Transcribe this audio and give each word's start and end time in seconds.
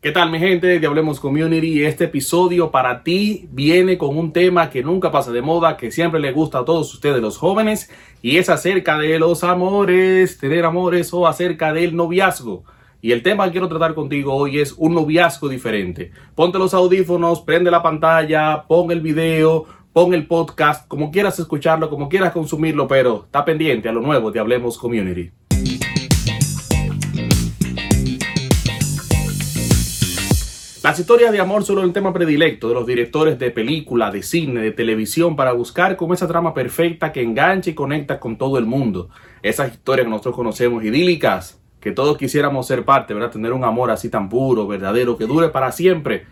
¿Qué 0.00 0.12
tal 0.12 0.30
mi 0.30 0.38
gente 0.38 0.78
de 0.78 0.86
Hablemos 0.86 1.18
Community? 1.18 1.84
Este 1.84 2.04
episodio 2.04 2.70
para 2.70 3.02
ti 3.02 3.48
viene 3.50 3.98
con 3.98 4.16
un 4.16 4.32
tema 4.32 4.70
que 4.70 4.84
nunca 4.84 5.10
pasa 5.10 5.32
de 5.32 5.42
moda, 5.42 5.76
que 5.76 5.90
siempre 5.90 6.20
le 6.20 6.30
gusta 6.30 6.60
a 6.60 6.64
todos 6.64 6.94
ustedes 6.94 7.20
los 7.20 7.36
jóvenes 7.36 7.90
y 8.22 8.36
es 8.36 8.48
acerca 8.48 8.96
de 8.96 9.18
los 9.18 9.42
amores, 9.42 10.38
tener 10.38 10.64
amores 10.64 11.12
o 11.12 11.26
acerca 11.26 11.72
del 11.72 11.96
noviazgo. 11.96 12.62
Y 13.02 13.10
el 13.10 13.24
tema 13.24 13.46
que 13.46 13.50
quiero 13.50 13.68
tratar 13.68 13.94
contigo 13.94 14.36
hoy 14.36 14.60
es 14.60 14.72
un 14.78 14.94
noviazgo 14.94 15.48
diferente. 15.48 16.12
Ponte 16.36 16.60
los 16.60 16.74
audífonos, 16.74 17.40
prende 17.40 17.72
la 17.72 17.82
pantalla, 17.82 18.66
pon 18.68 18.92
el 18.92 19.00
video, 19.00 19.64
pon 19.92 20.14
el 20.14 20.28
podcast, 20.28 20.86
como 20.86 21.10
quieras 21.10 21.40
escucharlo, 21.40 21.90
como 21.90 22.08
quieras 22.08 22.32
consumirlo, 22.32 22.86
pero 22.86 23.24
está 23.24 23.44
pendiente 23.44 23.88
a 23.88 23.92
lo 23.92 24.00
nuevo 24.00 24.30
de 24.30 24.38
Hablemos 24.38 24.78
Community. 24.78 25.32
Las 30.88 30.98
historias 30.98 31.32
de 31.32 31.38
amor 31.38 31.64
son 31.64 31.80
el 31.80 31.92
tema 31.92 32.14
predilecto 32.14 32.66
de 32.66 32.72
los 32.74 32.86
directores 32.86 33.38
de 33.38 33.50
película, 33.50 34.10
de 34.10 34.22
cine, 34.22 34.62
de 34.62 34.72
televisión 34.72 35.36
para 35.36 35.52
buscar 35.52 35.98
como 35.98 36.14
esa 36.14 36.26
trama 36.26 36.54
perfecta 36.54 37.12
que 37.12 37.20
enganche 37.20 37.72
y 37.72 37.74
conecta 37.74 38.18
con 38.18 38.38
todo 38.38 38.56
el 38.56 38.64
mundo. 38.64 39.10
Esas 39.42 39.70
historias 39.70 40.06
que 40.06 40.10
nosotros 40.10 40.36
conocemos 40.36 40.82
idílicas, 40.82 41.60
que 41.78 41.92
todos 41.92 42.16
quisiéramos 42.16 42.66
ser 42.66 42.86
parte, 42.86 43.12
¿verdad? 43.12 43.30
Tener 43.30 43.52
un 43.52 43.64
amor 43.64 43.90
así 43.90 44.08
tan 44.08 44.30
puro, 44.30 44.66
verdadero, 44.66 45.18
que 45.18 45.26
dure 45.26 45.50
para 45.50 45.72
siempre. 45.72 46.24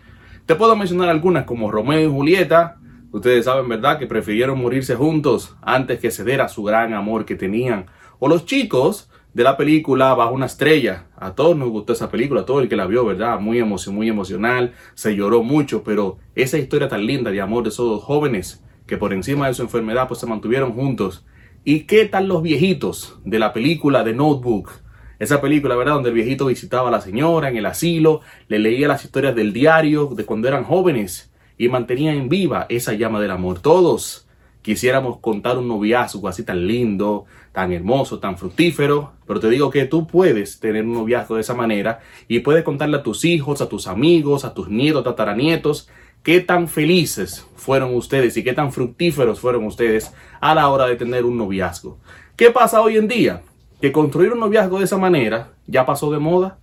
Te 0.47 0.55
puedo 0.55 0.75
mencionar 0.75 1.09
algunas 1.09 1.45
como 1.45 1.69
Romeo 1.69 2.09
y 2.09 2.11
Julieta. 2.11 2.77
Ustedes 3.11 3.45
saben, 3.45 3.69
¿verdad? 3.69 3.99
Que 3.99 4.07
prefirieron 4.07 4.59
morirse 4.59 4.95
juntos 4.95 5.55
antes 5.61 5.99
que 5.99 6.09
ceder 6.09 6.41
a 6.41 6.49
su 6.49 6.63
gran 6.63 6.95
amor 6.95 7.25
que 7.25 7.35
tenían. 7.35 7.85
O 8.17 8.27
los 8.27 8.47
chicos 8.47 9.07
de 9.37 9.43
la 9.43 9.55
película 9.55 10.15
Bajo 10.15 10.33
una 10.33 10.47
estrella. 10.47 11.05
A 11.15 11.35
todos 11.35 11.55
nos 11.55 11.69
gustó 11.69 11.93
esa 11.93 12.09
película, 12.09 12.41
a 12.41 12.45
todo 12.47 12.59
el 12.59 12.67
que 12.67 12.75
la 12.75 12.87
vio, 12.87 13.05
¿verdad? 13.05 13.39
Muy, 13.39 13.59
emoción, 13.59 13.93
muy 13.93 14.09
emocional, 14.09 14.73
se 14.95 15.15
lloró 15.15 15.43
mucho, 15.43 15.83
pero 15.83 16.17
esa 16.33 16.57
historia 16.57 16.87
tan 16.87 17.05
linda 17.05 17.29
de 17.29 17.39
amor 17.39 17.61
de 17.61 17.69
esos 17.69 17.87
dos 17.87 18.03
jóvenes 18.03 18.63
que 18.87 18.97
por 18.97 19.13
encima 19.13 19.45
de 19.45 19.53
su 19.53 19.61
enfermedad 19.61 20.07
pues 20.07 20.21
se 20.21 20.25
mantuvieron 20.25 20.73
juntos. 20.73 21.23
¿Y 21.63 21.81
qué 21.81 22.05
tal 22.05 22.27
los 22.27 22.41
viejitos 22.41 23.19
de 23.25 23.37
la 23.37 23.53
película 23.53 24.03
de 24.03 24.15
Notebook? 24.15 24.71
Esa 25.19 25.39
película, 25.39 25.75
¿verdad? 25.75 25.93
Donde 25.93 26.09
el 26.09 26.15
viejito 26.15 26.47
visitaba 26.47 26.89
a 26.89 26.91
la 26.91 27.01
señora 27.01 27.47
en 27.47 27.57
el 27.57 27.67
asilo, 27.67 28.21
le 28.47 28.57
leía 28.57 28.87
las 28.87 29.05
historias 29.05 29.35
del 29.35 29.53
diario 29.53 30.07
de 30.15 30.25
cuando 30.25 30.47
eran 30.47 30.63
jóvenes 30.63 31.31
y 31.59 31.69
mantenía 31.69 32.11
en 32.11 32.27
viva 32.27 32.65
esa 32.69 32.93
llama 32.93 33.21
del 33.21 33.29
amor. 33.29 33.59
Todos 33.59 34.26
quisiéramos 34.67 35.19
contar 35.19 35.57
un 35.57 35.69
noviazgo 35.69 36.27
así 36.27 36.43
tan 36.43 36.67
lindo, 36.67 37.23
tan 37.53 37.71
hermoso, 37.71 38.19
tan 38.19 38.37
fructífero, 38.37 39.13
pero 39.25 39.39
te 39.39 39.47
digo 39.47 39.69
que 39.69 39.85
tú 39.85 40.07
puedes 40.07 40.59
tener 40.59 40.83
un 40.83 40.93
noviazgo 40.93 41.35
de 41.35 41.41
esa 41.41 41.53
manera 41.53 42.01
y 42.27 42.39
puedes 42.39 42.65
contarle 42.65 42.97
a 42.97 43.01
tus 43.01 43.23
hijos, 43.23 43.61
a 43.61 43.69
tus 43.69 43.87
amigos, 43.87 44.43
a 44.43 44.53
tus 44.53 44.67
nietos, 44.67 45.05
tataranietos, 45.05 45.87
qué 46.21 46.41
tan 46.41 46.67
felices 46.67 47.47
fueron 47.55 47.95
ustedes 47.95 48.35
y 48.35 48.43
qué 48.43 48.51
tan 48.51 48.73
fructíferos 48.73 49.39
fueron 49.39 49.63
ustedes 49.63 50.11
a 50.41 50.53
la 50.53 50.67
hora 50.67 50.85
de 50.85 50.97
tener 50.97 51.23
un 51.23 51.37
noviazgo. 51.37 51.97
¿Qué 52.35 52.51
pasa 52.51 52.81
hoy 52.81 52.97
en 52.97 53.07
día? 53.07 53.43
Que 53.79 53.93
construir 53.93 54.33
un 54.33 54.41
noviazgo 54.41 54.79
de 54.79 54.83
esa 54.83 54.97
manera 54.97 55.53
ya 55.65 55.85
pasó 55.85 56.11
de 56.11 56.19
moda. 56.19 56.59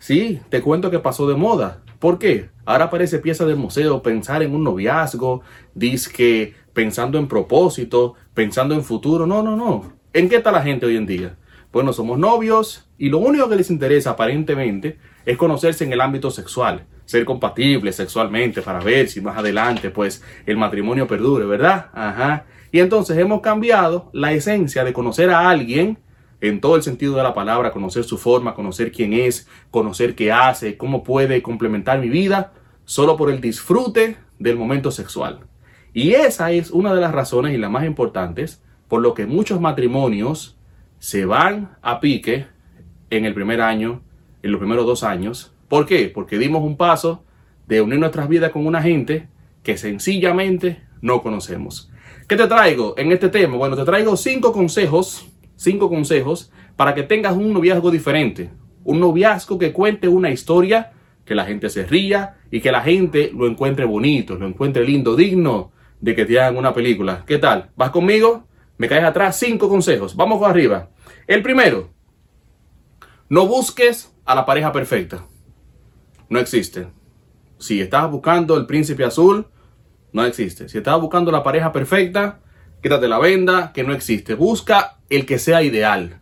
Sí, 0.00 0.40
te 0.48 0.62
cuento 0.62 0.90
que 0.90 0.98
pasó 0.98 1.28
de 1.28 1.36
moda. 1.36 1.80
¿Por 2.00 2.18
qué? 2.18 2.50
Ahora 2.64 2.90
parece 2.90 3.18
pieza 3.18 3.46
de 3.46 3.54
museo 3.54 4.02
pensar 4.02 4.42
en 4.42 4.54
un 4.54 4.64
noviazgo, 4.64 5.42
dice 5.74 6.12
que 6.12 6.54
pensando 6.78 7.18
en 7.18 7.26
propósito, 7.26 8.14
pensando 8.34 8.72
en 8.72 8.84
futuro. 8.84 9.26
No, 9.26 9.42
no, 9.42 9.56
no. 9.56 9.94
¿En 10.12 10.28
qué 10.28 10.36
está 10.36 10.52
la 10.52 10.62
gente 10.62 10.86
hoy 10.86 10.96
en 10.96 11.06
día? 11.06 11.36
Bueno, 11.72 11.92
somos 11.92 12.20
novios 12.20 12.88
y 12.98 13.08
lo 13.08 13.18
único 13.18 13.48
que 13.48 13.56
les 13.56 13.72
interesa 13.72 14.10
aparentemente 14.10 14.96
es 15.26 15.36
conocerse 15.36 15.82
en 15.82 15.92
el 15.92 16.00
ámbito 16.00 16.30
sexual, 16.30 16.86
ser 17.04 17.24
compatibles 17.24 17.96
sexualmente 17.96 18.62
para 18.62 18.78
ver 18.78 19.08
si 19.08 19.20
más 19.20 19.36
adelante 19.36 19.90
pues 19.90 20.22
el 20.46 20.56
matrimonio 20.56 21.08
perdure, 21.08 21.46
¿verdad? 21.46 21.86
Ajá. 21.92 22.44
Y 22.70 22.78
entonces 22.78 23.18
hemos 23.18 23.40
cambiado 23.40 24.08
la 24.12 24.30
esencia 24.30 24.84
de 24.84 24.92
conocer 24.92 25.30
a 25.30 25.50
alguien 25.50 25.98
en 26.40 26.60
todo 26.60 26.76
el 26.76 26.84
sentido 26.84 27.16
de 27.16 27.24
la 27.24 27.34
palabra, 27.34 27.72
conocer 27.72 28.04
su 28.04 28.18
forma, 28.18 28.54
conocer 28.54 28.92
quién 28.92 29.14
es, 29.14 29.48
conocer 29.72 30.14
qué 30.14 30.30
hace, 30.30 30.76
cómo 30.76 31.02
puede 31.02 31.42
complementar 31.42 31.98
mi 31.98 32.08
vida, 32.08 32.52
solo 32.84 33.16
por 33.16 33.32
el 33.32 33.40
disfrute 33.40 34.16
del 34.38 34.54
momento 34.54 34.92
sexual. 34.92 35.40
Y 35.92 36.12
esa 36.12 36.50
es 36.52 36.70
una 36.70 36.94
de 36.94 37.00
las 37.00 37.12
razones 37.12 37.54
y 37.54 37.58
las 37.58 37.70
más 37.70 37.84
importantes 37.84 38.62
por 38.88 39.02
lo 39.02 39.14
que 39.14 39.26
muchos 39.26 39.60
matrimonios 39.60 40.56
se 40.98 41.24
van 41.24 41.76
a 41.82 42.00
pique 42.00 42.46
en 43.10 43.24
el 43.24 43.34
primer 43.34 43.60
año, 43.60 44.02
en 44.42 44.52
los 44.52 44.58
primeros 44.58 44.86
dos 44.86 45.02
años. 45.02 45.52
¿Por 45.68 45.86
qué? 45.86 46.10
Porque 46.12 46.38
dimos 46.38 46.62
un 46.62 46.76
paso 46.76 47.24
de 47.66 47.80
unir 47.80 47.98
nuestras 47.98 48.28
vidas 48.28 48.50
con 48.50 48.66
una 48.66 48.82
gente 48.82 49.28
que 49.62 49.76
sencillamente 49.76 50.82
no 51.02 51.22
conocemos. 51.22 51.90
¿Qué 52.26 52.36
te 52.36 52.46
traigo 52.46 52.94
en 52.96 53.12
este 53.12 53.28
tema? 53.28 53.56
Bueno, 53.56 53.76
te 53.76 53.84
traigo 53.84 54.16
cinco 54.16 54.52
consejos, 54.52 55.26
cinco 55.56 55.88
consejos 55.88 56.50
para 56.76 56.94
que 56.94 57.02
tengas 57.02 57.36
un 57.36 57.52
noviazgo 57.52 57.90
diferente. 57.90 58.50
Un 58.84 59.00
noviazgo 59.00 59.58
que 59.58 59.72
cuente 59.72 60.08
una 60.08 60.30
historia, 60.30 60.92
que 61.24 61.34
la 61.34 61.44
gente 61.44 61.68
se 61.68 61.84
ría 61.84 62.38
y 62.50 62.60
que 62.60 62.72
la 62.72 62.80
gente 62.80 63.30
lo 63.34 63.46
encuentre 63.46 63.84
bonito, 63.84 64.36
lo 64.36 64.46
encuentre 64.46 64.84
lindo, 64.84 65.14
digno 65.14 65.72
de 66.00 66.14
que 66.14 66.24
te 66.24 66.38
hagan 66.38 66.56
una 66.56 66.74
película. 66.74 67.24
¿Qué 67.26 67.38
tal? 67.38 67.70
¿Vas 67.76 67.90
conmigo? 67.90 68.46
Me 68.76 68.88
caes 68.88 69.04
atrás. 69.04 69.38
Cinco 69.38 69.68
consejos. 69.68 70.16
Vamos 70.16 70.42
arriba. 70.42 70.90
El 71.26 71.42
primero, 71.42 71.90
no 73.28 73.46
busques 73.46 74.12
a 74.24 74.34
la 74.34 74.46
pareja 74.46 74.72
perfecta. 74.72 75.26
No 76.28 76.38
existe. 76.38 76.88
Si 77.58 77.80
estás 77.80 78.10
buscando 78.10 78.56
el 78.56 78.66
príncipe 78.66 79.04
azul, 79.04 79.46
no 80.12 80.24
existe. 80.24 80.68
Si 80.68 80.78
estás 80.78 81.00
buscando 81.00 81.32
la 81.32 81.42
pareja 81.42 81.72
perfecta, 81.72 82.40
quítate 82.82 83.08
la 83.08 83.18
venda, 83.18 83.72
que 83.72 83.82
no 83.82 83.92
existe. 83.92 84.34
Busca 84.34 84.98
el 85.08 85.26
que 85.26 85.38
sea 85.38 85.62
ideal. 85.62 86.20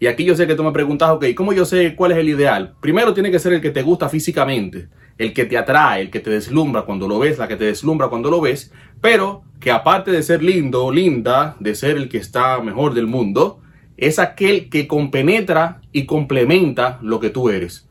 Y 0.00 0.06
aquí 0.06 0.24
yo 0.24 0.34
sé 0.34 0.46
que 0.46 0.54
tú 0.54 0.64
me 0.64 0.72
preguntas, 0.72 1.10
ok, 1.10 1.26
¿cómo 1.36 1.52
yo 1.52 1.64
sé 1.64 1.94
cuál 1.94 2.12
es 2.12 2.18
el 2.18 2.28
ideal? 2.28 2.74
Primero 2.80 3.14
tiene 3.14 3.30
que 3.30 3.38
ser 3.38 3.52
el 3.52 3.60
que 3.60 3.70
te 3.70 3.82
gusta 3.82 4.08
físicamente 4.08 4.88
el 5.18 5.32
que 5.32 5.44
te 5.44 5.58
atrae, 5.58 6.02
el 6.02 6.10
que 6.10 6.20
te 6.20 6.30
deslumbra 6.30 6.82
cuando 6.82 7.08
lo 7.08 7.18
ves, 7.18 7.38
la 7.38 7.48
que 7.48 7.56
te 7.56 7.64
deslumbra 7.64 8.08
cuando 8.08 8.30
lo 8.30 8.40
ves, 8.40 8.72
pero 9.00 9.42
que 9.60 9.70
aparte 9.70 10.10
de 10.10 10.22
ser 10.22 10.42
lindo 10.42 10.84
o 10.84 10.92
linda, 10.92 11.56
de 11.60 11.74
ser 11.74 11.96
el 11.96 12.08
que 12.08 12.18
está 12.18 12.60
mejor 12.60 12.94
del 12.94 13.06
mundo, 13.06 13.60
es 13.96 14.18
aquel 14.18 14.68
que 14.68 14.88
compenetra 14.88 15.80
y 15.92 16.06
complementa 16.06 16.98
lo 17.02 17.20
que 17.20 17.30
tú 17.30 17.50
eres. 17.50 17.88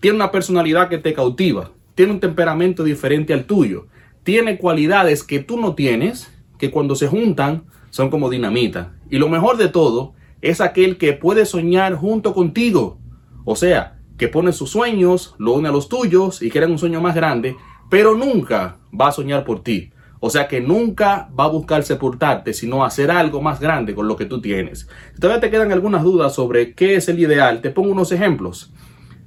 Tiene 0.00 0.16
una 0.16 0.30
personalidad 0.30 0.88
que 0.88 0.98
te 0.98 1.14
cautiva, 1.14 1.70
tiene 1.94 2.12
un 2.12 2.20
temperamento 2.20 2.84
diferente 2.84 3.32
al 3.32 3.44
tuyo, 3.44 3.86
tiene 4.22 4.58
cualidades 4.58 5.22
que 5.22 5.38
tú 5.38 5.58
no 5.58 5.74
tienes, 5.74 6.30
que 6.58 6.70
cuando 6.70 6.94
se 6.94 7.06
juntan 7.06 7.64
son 7.90 8.10
como 8.10 8.28
dinamita. 8.28 8.92
Y 9.10 9.18
lo 9.18 9.28
mejor 9.28 9.56
de 9.56 9.68
todo 9.68 10.14
es 10.42 10.60
aquel 10.60 10.98
que 10.98 11.12
puede 11.12 11.46
soñar 11.46 11.94
junto 11.94 12.34
contigo. 12.34 12.98
O 13.44 13.56
sea, 13.56 13.95
que 14.18 14.28
pone 14.28 14.52
sus 14.52 14.70
sueños, 14.70 15.34
lo 15.38 15.52
une 15.52 15.68
a 15.68 15.72
los 15.72 15.88
tuyos 15.88 16.42
y 16.42 16.50
crea 16.50 16.68
un 16.68 16.78
sueño 16.78 17.00
más 17.00 17.14
grande, 17.14 17.56
pero 17.90 18.14
nunca 18.14 18.78
va 18.98 19.08
a 19.08 19.12
soñar 19.12 19.44
por 19.44 19.62
ti. 19.62 19.92
O 20.20 20.30
sea 20.30 20.48
que 20.48 20.60
nunca 20.60 21.28
va 21.38 21.44
a 21.44 21.48
buscar 21.48 21.84
sepultarte, 21.84 22.54
sino 22.54 22.84
hacer 22.84 23.10
algo 23.10 23.42
más 23.42 23.60
grande 23.60 23.94
con 23.94 24.08
lo 24.08 24.16
que 24.16 24.24
tú 24.24 24.40
tienes. 24.40 24.88
Si 25.14 25.20
todavía 25.20 25.40
te 25.40 25.50
quedan 25.50 25.72
algunas 25.72 26.02
dudas 26.02 26.34
sobre 26.34 26.72
qué 26.72 26.96
es 26.96 27.08
el 27.08 27.20
ideal, 27.20 27.60
te 27.60 27.70
pongo 27.70 27.92
unos 27.92 28.12
ejemplos. 28.12 28.72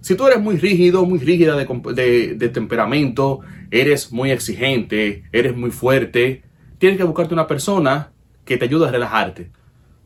Si 0.01 0.15
tú 0.15 0.27
eres 0.27 0.41
muy 0.41 0.57
rígido, 0.57 1.05
muy 1.05 1.19
rígida 1.19 1.55
de, 1.55 2.35
de 2.35 2.49
temperamento, 2.49 3.41
eres 3.69 4.11
muy 4.11 4.31
exigente, 4.31 5.23
eres 5.31 5.55
muy 5.55 5.71
fuerte, 5.71 6.43
tienes 6.79 6.97
que 6.97 7.03
buscarte 7.03 7.33
una 7.33 7.47
persona 7.47 8.11
que 8.45 8.57
te 8.57 8.65
ayude 8.65 8.87
a 8.87 8.91
relajarte. 8.91 9.51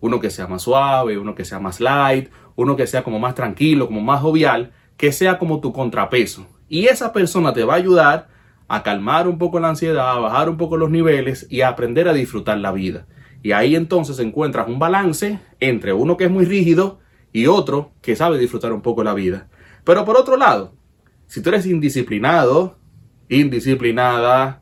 Uno 0.02 0.20
que 0.20 0.30
sea 0.30 0.48
más 0.48 0.64
suave, 0.64 1.18
uno 1.18 1.34
que 1.34 1.46
sea 1.46 1.60
más 1.60 1.80
light, 1.80 2.30
uno 2.56 2.76
que 2.76 2.88
sea 2.88 3.04
como 3.04 3.20
más 3.20 3.36
tranquilo, 3.36 3.88
como 3.88 4.02
más 4.02 4.22
jovial, 4.22 4.72
que 4.98 5.12
sea 5.12 5.38
como 5.38 5.60
tu 5.60 5.74
contrapeso. 5.74 6.48
Y 6.70 6.86
esa 6.86 7.14
persona 7.14 7.54
te 7.54 7.64
va 7.64 7.74
a 7.74 7.78
ayudar 7.78 8.28
a 8.68 8.84
calmar 8.84 9.28
un 9.28 9.38
poco 9.38 9.60
la 9.60 9.70
ansiedad, 9.70 10.12
a 10.12 10.20
bajar 10.20 10.50
un 10.50 10.58
poco 10.58 10.78
los 10.78 10.90
niveles 10.90 11.46
y 11.50 11.62
a 11.62 11.70
aprender 11.70 12.08
a 12.08 12.14
disfrutar 12.14 12.58
la 12.58 12.72
vida. 12.72 13.06
Y 13.44 13.52
ahí 13.52 13.76
entonces 13.76 14.20
encuentras 14.20 14.68
un 14.68 14.80
balance 14.80 15.40
entre 15.60 15.94
uno 15.94 16.18
que 16.18 16.26
es 16.26 16.32
muy 16.32 16.46
rígido 16.46 17.00
y 17.34 17.48
otro 17.48 17.92
que 18.02 18.16
sabe 18.16 18.38
disfrutar 18.38 18.72
un 18.72 18.82
poco 18.82 19.04
la 19.04 19.14
vida. 19.14 19.50
Pero 19.84 20.06
por 20.06 20.16
otro 20.16 20.38
lado, 20.38 20.74
si 21.28 21.42
tú 21.42 21.50
eres 21.50 21.66
indisciplinado, 21.66 22.78
indisciplinada, 23.28 24.62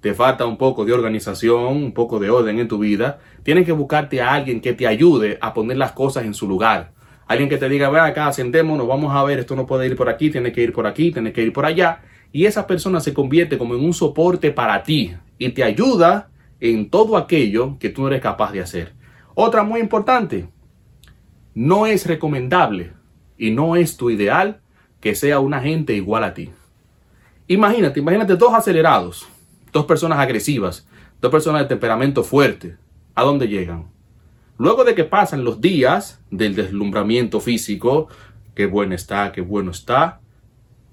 te 0.00 0.12
falta 0.14 0.44
un 0.44 0.56
poco 0.56 0.84
de 0.84 0.92
organización, 0.92 1.76
un 1.76 1.92
poco 1.92 2.18
de 2.18 2.30
orden 2.30 2.58
en 2.58 2.68
tu 2.68 2.78
vida, 2.78 3.18
tienes 3.42 3.64
que 3.64 3.72
buscarte 3.72 4.20
a 4.20 4.34
alguien 4.34 4.60
que 4.60 4.72
te 4.72 4.86
ayude 4.86 5.38
a 5.40 5.54
poner 5.54 5.76
las 5.76 5.92
cosas 5.92 6.24
en 6.24 6.34
su 6.34 6.48
lugar. 6.48 6.92
Alguien 7.26 7.48
que 7.48 7.58
te 7.58 7.68
diga, 7.68 7.90
ve 7.90 7.98
acá, 7.98 8.32
sentémonos, 8.32 8.86
vamos 8.86 9.14
a 9.14 9.24
ver, 9.24 9.40
esto 9.40 9.56
no 9.56 9.66
puede 9.66 9.86
ir 9.86 9.96
por 9.96 10.08
aquí, 10.08 10.30
tiene 10.30 10.52
que 10.52 10.62
ir 10.62 10.72
por 10.72 10.86
aquí, 10.86 11.10
tiene 11.10 11.32
que 11.32 11.42
ir 11.42 11.52
por 11.52 11.66
allá. 11.66 12.02
Y 12.32 12.46
esa 12.46 12.66
persona 12.66 13.00
se 13.00 13.12
convierte 13.12 13.58
como 13.58 13.74
en 13.74 13.84
un 13.84 13.92
soporte 13.92 14.52
para 14.52 14.82
ti 14.82 15.14
y 15.38 15.48
te 15.50 15.64
ayuda 15.64 16.28
en 16.60 16.88
todo 16.88 17.16
aquello 17.16 17.76
que 17.78 17.90
tú 17.90 18.02
no 18.02 18.08
eres 18.08 18.20
capaz 18.20 18.52
de 18.52 18.60
hacer. 18.60 18.92
Otra 19.34 19.64
muy 19.64 19.80
importante, 19.80 20.48
no 21.54 21.86
es 21.86 22.06
recomendable 22.06 22.92
y 23.36 23.50
no 23.50 23.76
es 23.76 23.96
tu 23.96 24.10
ideal 24.10 24.60
que 25.00 25.14
sea 25.14 25.40
una 25.40 25.60
gente 25.60 25.94
igual 25.94 26.24
a 26.24 26.34
ti. 26.34 26.50
Imagínate, 27.48 28.00
imagínate 28.00 28.36
dos 28.36 28.54
acelerados, 28.54 29.26
dos 29.72 29.84
personas 29.84 30.18
agresivas, 30.18 30.86
dos 31.20 31.30
personas 31.30 31.62
de 31.62 31.68
temperamento 31.68 32.22
fuerte. 32.22 32.76
¿A 33.14 33.22
dónde 33.22 33.48
llegan? 33.48 33.95
Luego 34.58 34.84
de 34.84 34.94
que 34.94 35.04
pasan 35.04 35.44
los 35.44 35.60
días 35.60 36.20
del 36.30 36.54
deslumbramiento 36.54 37.40
físico, 37.40 38.08
qué 38.54 38.66
bueno 38.66 38.94
está, 38.94 39.30
qué 39.32 39.42
bueno 39.42 39.70
está, 39.70 40.20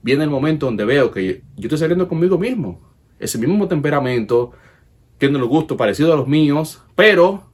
viene 0.01 0.25
el 0.25 0.30
momento 0.30 0.65
donde 0.65 0.83
veo 0.83 1.12
que 1.12 1.44
yo 1.56 1.68
estoy 1.68 1.77
saliendo 1.77 2.10
conmigo 2.10 2.38
mismo. 2.38 2.81
Ese 3.19 3.38
mismo 3.38 3.68
temperamento, 3.69 4.51
tiene 5.18 5.39
los 5.39 5.48
gustos 5.48 5.77
parecidos 5.77 6.13
a 6.13 6.18
los 6.18 6.27
míos, 6.27 6.83
pero 6.95 7.54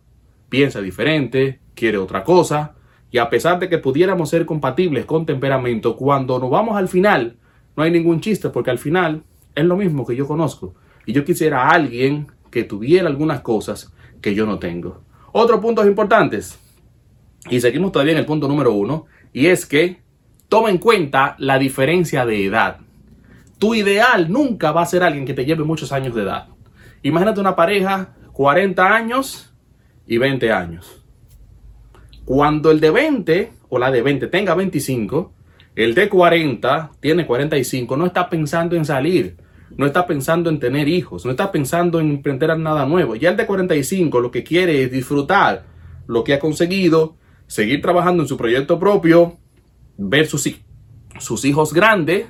piensa 0.50 0.82
diferente, 0.82 1.60
quiere 1.76 2.00
otra 2.00 2.24
cosa. 2.24 2.76
Y 3.12 3.20
a 3.20 3.30
pesar 3.30 3.60
de 3.60 3.70
que 3.70 3.78
pudiéramos 3.78 4.32
ser 4.32 4.48
compatibles 4.48 5.06
con 5.06 5.28
temperamento, 5.28 5.96
cuando 5.96 6.40
nos 6.40 6.50
vamos 6.50 6.76
al 6.76 6.88
final, 6.88 7.38
no 7.76 7.84
hay 7.84 7.92
ningún 7.92 8.20
chiste 8.20 8.50
porque 8.50 8.72
al 8.72 8.80
final 8.80 9.24
es 9.54 9.66
lo 9.66 9.78
mismo 9.78 10.06
que 10.08 10.16
yo 10.16 10.28
conozco. 10.28 10.74
Y 11.06 11.14
yo 11.14 11.24
quisiera 11.24 11.64
a 11.64 11.70
alguien 11.70 12.28
que 12.50 12.64
tuviera 12.64 13.08
algunas 13.08 13.42
cosas 13.42 13.94
que 14.22 14.34
yo 14.34 14.48
no 14.48 14.58
tengo. 14.58 15.04
Otros 15.32 15.60
puntos 15.60 15.86
importantes. 15.86 16.60
Y 17.50 17.62
seguimos 17.62 17.92
todavía 17.92 18.14
en 18.14 18.20
el 18.20 18.26
punto 18.26 18.48
número 18.48 18.74
uno. 18.74 19.06
Y 19.34 19.48
es 19.48 19.66
que 19.66 20.02
toma 20.48 20.70
en 20.70 20.78
cuenta 20.78 21.36
la 21.38 21.60
diferencia 21.60 22.26
de 22.26 22.46
edad. 22.46 22.78
Tu 23.58 23.76
ideal 23.76 24.32
nunca 24.32 24.72
va 24.72 24.82
a 24.82 24.86
ser 24.86 25.04
alguien 25.04 25.26
que 25.26 25.34
te 25.34 25.46
lleve 25.46 25.64
muchos 25.64 25.92
años 25.92 26.16
de 26.16 26.24
edad. 26.24 26.48
Imagínate 27.04 27.40
una 27.40 27.56
pareja, 27.56 28.16
40 28.34 28.96
años 28.96 29.54
y 30.08 30.18
20 30.18 30.52
años. 30.52 31.04
Cuando 32.26 32.72
el 32.72 32.80
de 32.80 32.92
20 32.92 33.52
o 33.70 33.80
la 33.80 33.92
de 33.92 34.02
20 34.02 34.28
tenga 34.28 34.56
25, 34.56 35.34
el 35.76 35.96
de 35.96 36.10
40 36.10 36.92
tiene 37.00 37.26
45, 37.26 37.98
no 37.98 38.06
está 38.06 38.30
pensando 38.30 38.76
en 38.76 38.86
salir, 38.86 39.38
no 39.78 39.86
está 39.86 40.08
pensando 40.08 40.50
en 40.50 40.60
tener 40.60 40.88
hijos, 40.88 41.26
no 41.26 41.32
está 41.32 41.52
pensando 41.52 42.00
en 42.00 42.10
emprender 42.10 42.58
nada 42.58 42.86
nuevo. 42.86 43.16
Ya 43.16 43.30
el 43.30 43.38
de 43.38 43.46
45 43.46 44.20
lo 44.20 44.32
que 44.32 44.44
quiere 44.44 44.84
es 44.84 44.92
disfrutar 44.92 45.66
lo 46.08 46.24
que 46.24 46.34
ha 46.34 46.40
conseguido, 46.40 47.16
seguir 47.48 47.82
trabajando 47.82 48.24
en 48.24 48.30
su 48.30 48.38
proyecto 48.38 48.80
propio, 48.80 49.38
ver 49.98 50.28
sus, 50.28 50.50
sus 51.20 51.46
hijos 51.46 51.74
grandes 51.74 52.28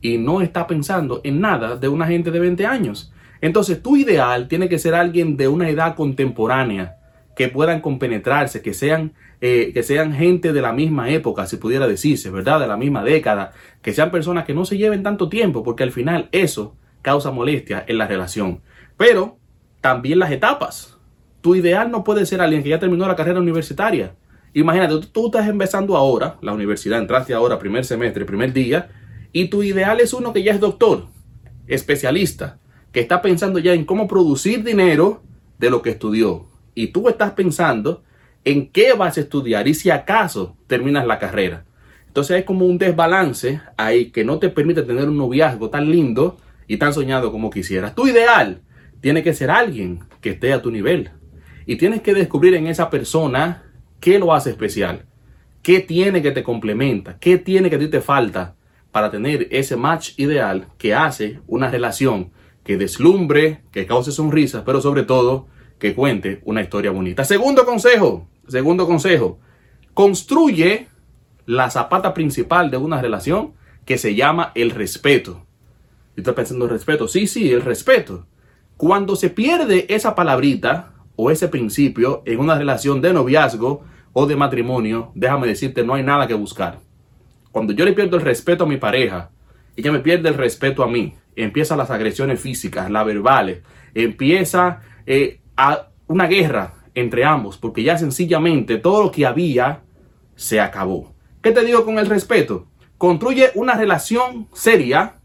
y 0.00 0.18
no 0.18 0.40
está 0.40 0.66
pensando 0.66 1.20
en 1.24 1.40
nada 1.40 1.76
de 1.76 1.88
una 1.88 2.06
gente 2.06 2.30
de 2.30 2.40
20 2.40 2.66
años. 2.66 3.12
Entonces 3.40 3.82
tu 3.82 3.96
ideal 3.96 4.48
tiene 4.48 4.68
que 4.68 4.78
ser 4.78 4.94
alguien 4.94 5.36
de 5.36 5.48
una 5.48 5.68
edad 5.68 5.94
contemporánea, 5.94 6.96
que 7.36 7.48
puedan 7.48 7.80
compenetrarse, 7.80 8.60
que 8.60 8.74
sean, 8.74 9.14
eh, 9.40 9.70
que 9.72 9.82
sean 9.82 10.12
gente 10.12 10.52
de 10.52 10.60
la 10.60 10.72
misma 10.72 11.08
época, 11.08 11.46
si 11.46 11.56
pudiera 11.56 11.86
decirse, 11.86 12.30
¿verdad? 12.30 12.60
De 12.60 12.66
la 12.66 12.76
misma 12.76 13.02
década, 13.02 13.52
que 13.80 13.94
sean 13.94 14.10
personas 14.10 14.44
que 14.44 14.54
no 14.54 14.64
se 14.64 14.76
lleven 14.76 15.02
tanto 15.02 15.28
tiempo, 15.28 15.62
porque 15.62 15.82
al 15.82 15.92
final 15.92 16.28
eso 16.32 16.76
causa 17.00 17.30
molestia 17.30 17.82
en 17.86 17.98
la 17.98 18.06
relación. 18.06 18.60
Pero 18.96 19.38
también 19.80 20.18
las 20.18 20.30
etapas. 20.30 20.98
Tu 21.40 21.54
ideal 21.54 21.90
no 21.90 22.04
puede 22.04 22.26
ser 22.26 22.42
alguien 22.42 22.62
que 22.62 22.68
ya 22.68 22.78
terminó 22.78 23.08
la 23.08 23.16
carrera 23.16 23.40
universitaria. 23.40 24.14
Imagínate, 24.52 24.94
tú, 24.94 25.06
tú 25.06 25.26
estás 25.26 25.48
empezando 25.48 25.96
ahora, 25.96 26.36
la 26.42 26.52
universidad, 26.52 26.98
entraste 26.98 27.32
ahora, 27.32 27.58
primer 27.58 27.84
semestre, 27.86 28.26
primer 28.26 28.52
día, 28.52 28.90
y 29.32 29.48
tu 29.48 29.62
ideal 29.62 30.00
es 30.00 30.12
uno 30.12 30.32
que 30.34 30.42
ya 30.42 30.52
es 30.52 30.60
doctor, 30.60 31.06
especialista, 31.66 32.58
que 32.92 33.00
está 33.00 33.22
pensando 33.22 33.58
ya 33.58 33.72
en 33.72 33.86
cómo 33.86 34.06
producir 34.06 34.64
dinero 34.64 35.22
de 35.58 35.70
lo 35.70 35.80
que 35.80 35.90
estudió. 35.90 36.46
Y 36.74 36.88
tú 36.88 37.08
estás 37.08 37.32
pensando 37.32 38.02
en 38.44 38.68
qué 38.68 38.92
vas 38.94 39.16
a 39.16 39.20
estudiar 39.20 39.68
y 39.68 39.74
si 39.74 39.90
acaso 39.90 40.56
terminas 40.66 41.06
la 41.06 41.18
carrera. 41.18 41.64
Entonces 42.06 42.36
hay 42.36 42.42
como 42.44 42.66
un 42.66 42.78
desbalance 42.78 43.60
ahí 43.76 44.10
que 44.10 44.24
no 44.24 44.38
te 44.38 44.48
permite 44.48 44.82
tener 44.82 45.08
un 45.08 45.16
noviazgo 45.16 45.70
tan 45.70 45.90
lindo 45.90 46.38
y 46.66 46.76
tan 46.76 46.92
soñado 46.92 47.30
como 47.30 47.50
quisieras. 47.50 47.94
Tu 47.94 48.08
ideal 48.08 48.62
tiene 49.00 49.22
que 49.22 49.34
ser 49.34 49.50
alguien 49.50 50.00
que 50.20 50.30
esté 50.30 50.52
a 50.52 50.62
tu 50.62 50.70
nivel. 50.70 51.10
Y 51.66 51.76
tienes 51.76 52.00
que 52.00 52.14
descubrir 52.14 52.54
en 52.54 52.66
esa 52.66 52.90
persona 52.90 53.62
qué 54.00 54.18
lo 54.18 54.34
hace 54.34 54.50
especial, 54.50 55.04
qué 55.62 55.80
tiene 55.80 56.22
que 56.22 56.32
te 56.32 56.42
complementa, 56.42 57.18
qué 57.18 57.38
tiene 57.38 57.70
que 57.70 57.76
a 57.76 57.78
ti 57.78 57.88
te 57.88 58.00
falta 58.00 58.56
para 58.90 59.10
tener 59.10 59.46
ese 59.50 59.76
match 59.76 60.18
ideal 60.18 60.66
que 60.78 60.94
hace 60.94 61.38
una 61.46 61.70
relación 61.70 62.32
que 62.64 62.76
deslumbre, 62.76 63.60
que 63.70 63.86
cause 63.86 64.10
sonrisas, 64.10 64.62
pero 64.66 64.80
sobre 64.80 65.04
todo 65.04 65.46
que 65.80 65.94
cuente 65.94 66.40
una 66.44 66.60
historia 66.60 66.92
bonita. 66.92 67.24
Segundo 67.24 67.64
consejo, 67.64 68.28
segundo 68.46 68.86
consejo, 68.86 69.40
construye 69.94 70.86
la 71.46 71.70
zapata 71.70 72.14
principal 72.14 72.70
de 72.70 72.76
una 72.76 73.00
relación 73.00 73.54
que 73.84 73.98
se 73.98 74.14
llama 74.14 74.52
el 74.54 74.70
respeto. 74.70 75.46
Y 76.14 76.20
estoy 76.20 76.34
pensando 76.34 76.66
en 76.66 76.70
respeto. 76.70 77.08
Sí, 77.08 77.26
sí, 77.26 77.50
el 77.50 77.62
respeto. 77.62 78.26
Cuando 78.76 79.16
se 79.16 79.30
pierde 79.30 79.86
esa 79.88 80.14
palabrita 80.14 80.92
o 81.16 81.30
ese 81.30 81.48
principio 81.48 82.22
en 82.26 82.38
una 82.38 82.56
relación 82.56 83.00
de 83.00 83.12
noviazgo 83.12 83.82
o 84.12 84.26
de 84.26 84.36
matrimonio, 84.36 85.12
déjame 85.14 85.48
decirte, 85.48 85.82
no 85.82 85.94
hay 85.94 86.02
nada 86.02 86.26
que 86.26 86.34
buscar. 86.34 86.78
Cuando 87.52 87.72
yo 87.72 87.84
le 87.84 87.92
pierdo 87.92 88.16
el 88.16 88.22
respeto 88.22 88.64
a 88.64 88.68
mi 88.68 88.76
pareja, 88.76 89.30
ella 89.76 89.92
me 89.92 90.00
pierde 90.00 90.28
el 90.28 90.34
respeto 90.34 90.82
a 90.82 90.88
mí, 90.88 91.14
empiezan 91.36 91.78
las 91.78 91.90
agresiones 91.90 92.38
físicas, 92.40 92.90
las 92.90 93.06
verbales, 93.06 93.62
empieza 93.94 94.82
eh, 95.06 95.39
una 96.06 96.26
guerra 96.26 96.74
entre 96.94 97.24
ambos, 97.24 97.56
porque 97.56 97.82
ya 97.82 97.96
sencillamente 97.96 98.78
todo 98.78 99.04
lo 99.04 99.10
que 99.10 99.26
había 99.26 99.82
se 100.34 100.60
acabó. 100.60 101.12
¿Qué 101.42 101.52
te 101.52 101.64
digo 101.64 101.84
con 101.84 101.98
el 101.98 102.06
respeto? 102.06 102.66
Construye 102.98 103.50
una 103.54 103.74
relación 103.74 104.48
seria, 104.52 105.16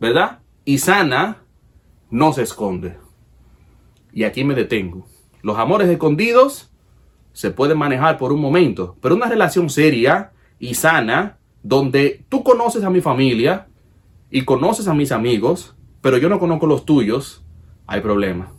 ¿verdad? 0.00 0.40
Y 0.64 0.78
sana, 0.78 1.38
no 2.10 2.32
se 2.32 2.42
esconde. 2.42 2.96
Y 4.12 4.24
aquí 4.24 4.44
me 4.44 4.54
detengo. 4.54 5.06
Los 5.42 5.58
amores 5.58 5.88
escondidos 5.88 6.70
se 7.32 7.50
pueden 7.50 7.78
manejar 7.78 8.18
por 8.18 8.32
un 8.32 8.40
momento, 8.40 8.96
pero 9.00 9.14
una 9.14 9.28
relación 9.28 9.70
seria 9.70 10.32
y 10.58 10.74
sana, 10.74 11.38
donde 11.62 12.24
tú 12.28 12.42
conoces 12.42 12.84
a 12.84 12.90
mi 12.90 13.00
familia, 13.00 13.68
y 14.30 14.42
conoces 14.44 14.88
a 14.88 14.94
mis 14.94 15.12
amigos, 15.12 15.74
pero 16.00 16.18
yo 16.18 16.28
no 16.28 16.38
conozco 16.38 16.66
los 16.66 16.84
tuyos, 16.84 17.44
hay 17.86 18.00
problema. 18.00 18.52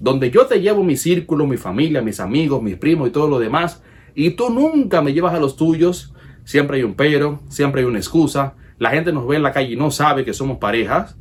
Donde 0.00 0.30
yo 0.30 0.46
te 0.46 0.60
llevo 0.60 0.84
mi 0.84 0.96
círculo, 0.96 1.46
mi 1.46 1.56
familia, 1.56 2.02
mis 2.02 2.20
amigos, 2.20 2.62
mis 2.62 2.76
primos 2.76 3.08
y 3.08 3.12
todo 3.12 3.28
lo 3.28 3.38
demás, 3.38 3.82
y 4.14 4.30
tú 4.30 4.50
nunca 4.50 5.02
me 5.02 5.12
llevas 5.12 5.34
a 5.34 5.40
los 5.40 5.56
tuyos, 5.56 6.14
siempre 6.44 6.78
hay 6.78 6.82
un 6.82 6.94
pero, 6.94 7.40
siempre 7.48 7.82
hay 7.82 7.86
una 7.86 7.98
excusa. 7.98 8.54
La 8.78 8.90
gente 8.90 9.12
nos 9.12 9.26
ve 9.26 9.36
en 9.36 9.42
la 9.42 9.52
calle 9.52 9.72
y 9.72 9.76
no 9.76 9.90
sabe 9.90 10.24
que 10.24 10.32
somos 10.32 10.58
parejas. 10.58 11.16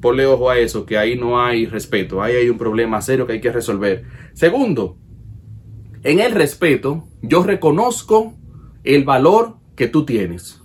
Ponle 0.00 0.26
ojo 0.26 0.50
a 0.50 0.58
eso, 0.58 0.86
que 0.86 0.98
ahí 0.98 1.18
no 1.18 1.42
hay 1.42 1.66
respeto, 1.66 2.22
ahí 2.22 2.36
hay 2.36 2.48
un 2.48 2.58
problema 2.58 3.00
serio 3.00 3.26
que 3.26 3.34
hay 3.34 3.40
que 3.40 3.50
resolver. 3.50 4.04
Segundo, 4.34 4.98
en 6.04 6.20
el 6.20 6.32
respeto, 6.32 7.08
yo 7.22 7.42
reconozco 7.42 8.34
el 8.84 9.04
valor 9.04 9.56
que 9.74 9.88
tú 9.88 10.04
tienes 10.04 10.62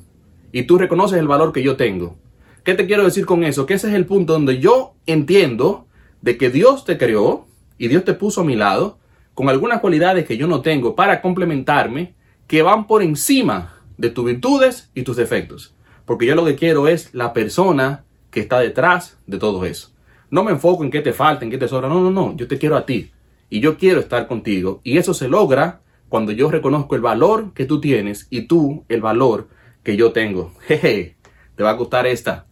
y 0.52 0.64
tú 0.64 0.78
reconoces 0.78 1.18
el 1.18 1.28
valor 1.28 1.54
que 1.54 1.64
yo 1.64 1.78
tengo. 1.78 2.20
¿Qué 2.64 2.76
te 2.76 2.86
quiero 2.86 3.04
decir 3.04 3.26
con 3.26 3.44
eso? 3.44 3.66
Que 3.66 3.74
ese 3.74 3.88
es 3.88 3.96
el 3.96 4.06
punto 4.06 4.34
donde 4.34 4.60
yo 4.60 4.94
entiendo 5.08 5.88
de 6.22 6.38
que 6.38 6.52
Dios 6.52 6.86
te 6.86 6.98
creó 6.98 7.48
y 7.82 7.88
Dios 7.88 8.06
te 8.06 8.14
puso 8.14 8.42
a 8.42 8.44
mi 8.44 8.56
lado 8.56 9.00
con 9.34 9.50
algunas 9.50 9.80
cualidades 9.80 10.28
que 10.28 10.38
yo 10.38 10.46
no 10.46 10.62
tengo 10.62 10.96
para 10.96 11.20
complementarme 11.20 12.14
que 12.46 12.62
van 12.62 12.86
por 12.86 13.02
encima 13.02 13.74
de 13.98 14.12
tus 14.12 14.24
virtudes 14.24 14.92
y 14.94 15.02
tus 15.02 15.18
defectos. 15.18 15.74
Porque 16.06 16.28
yo 16.28 16.36
lo 16.36 16.46
que 16.46 16.56
quiero 16.56 16.88
es 16.88 17.12
la 17.16 17.34
persona 17.34 18.04
que 18.30 18.40
está 18.40 18.60
detrás 18.60 19.18
de 19.26 19.40
todo 19.40 19.66
eso. 19.66 19.90
No 20.30 20.44
me 20.44 20.52
enfoco 20.52 20.84
en 20.84 20.92
qué 20.92 21.02
te 21.02 21.12
falta, 21.12 21.44
en 21.44 21.50
qué 21.50 21.58
te 21.58 21.68
sobra. 21.68 21.90
No, 21.90 22.02
no, 22.02 22.12
no. 22.12 22.36
Yo 22.36 22.48
te 22.48 22.60
quiero 22.60 22.78
a 22.78 22.86
ti. 22.86 23.10
Y 23.50 23.62
yo 23.62 23.80
quiero 23.80 24.00
estar 24.00 24.28
contigo. 24.28 24.80
Y 24.84 25.00
eso 25.00 25.16
se 25.16 25.28
logra 25.28 25.82
cuando 26.08 26.32
yo 26.32 26.52
reconozco 26.52 26.94
el 26.94 27.02
valor 27.02 27.52
que 27.56 27.66
tú 27.66 27.82
tienes 27.82 28.28
y 28.30 28.44
tú 28.44 28.86
el 28.90 29.02
valor 29.02 29.48
que 29.82 29.98
yo 29.98 30.12
tengo. 30.12 30.54
Jeje, 30.68 31.16
te 31.56 31.64
va 31.64 31.72
a 31.72 31.74
gustar 31.74 32.06
esta. 32.06 32.46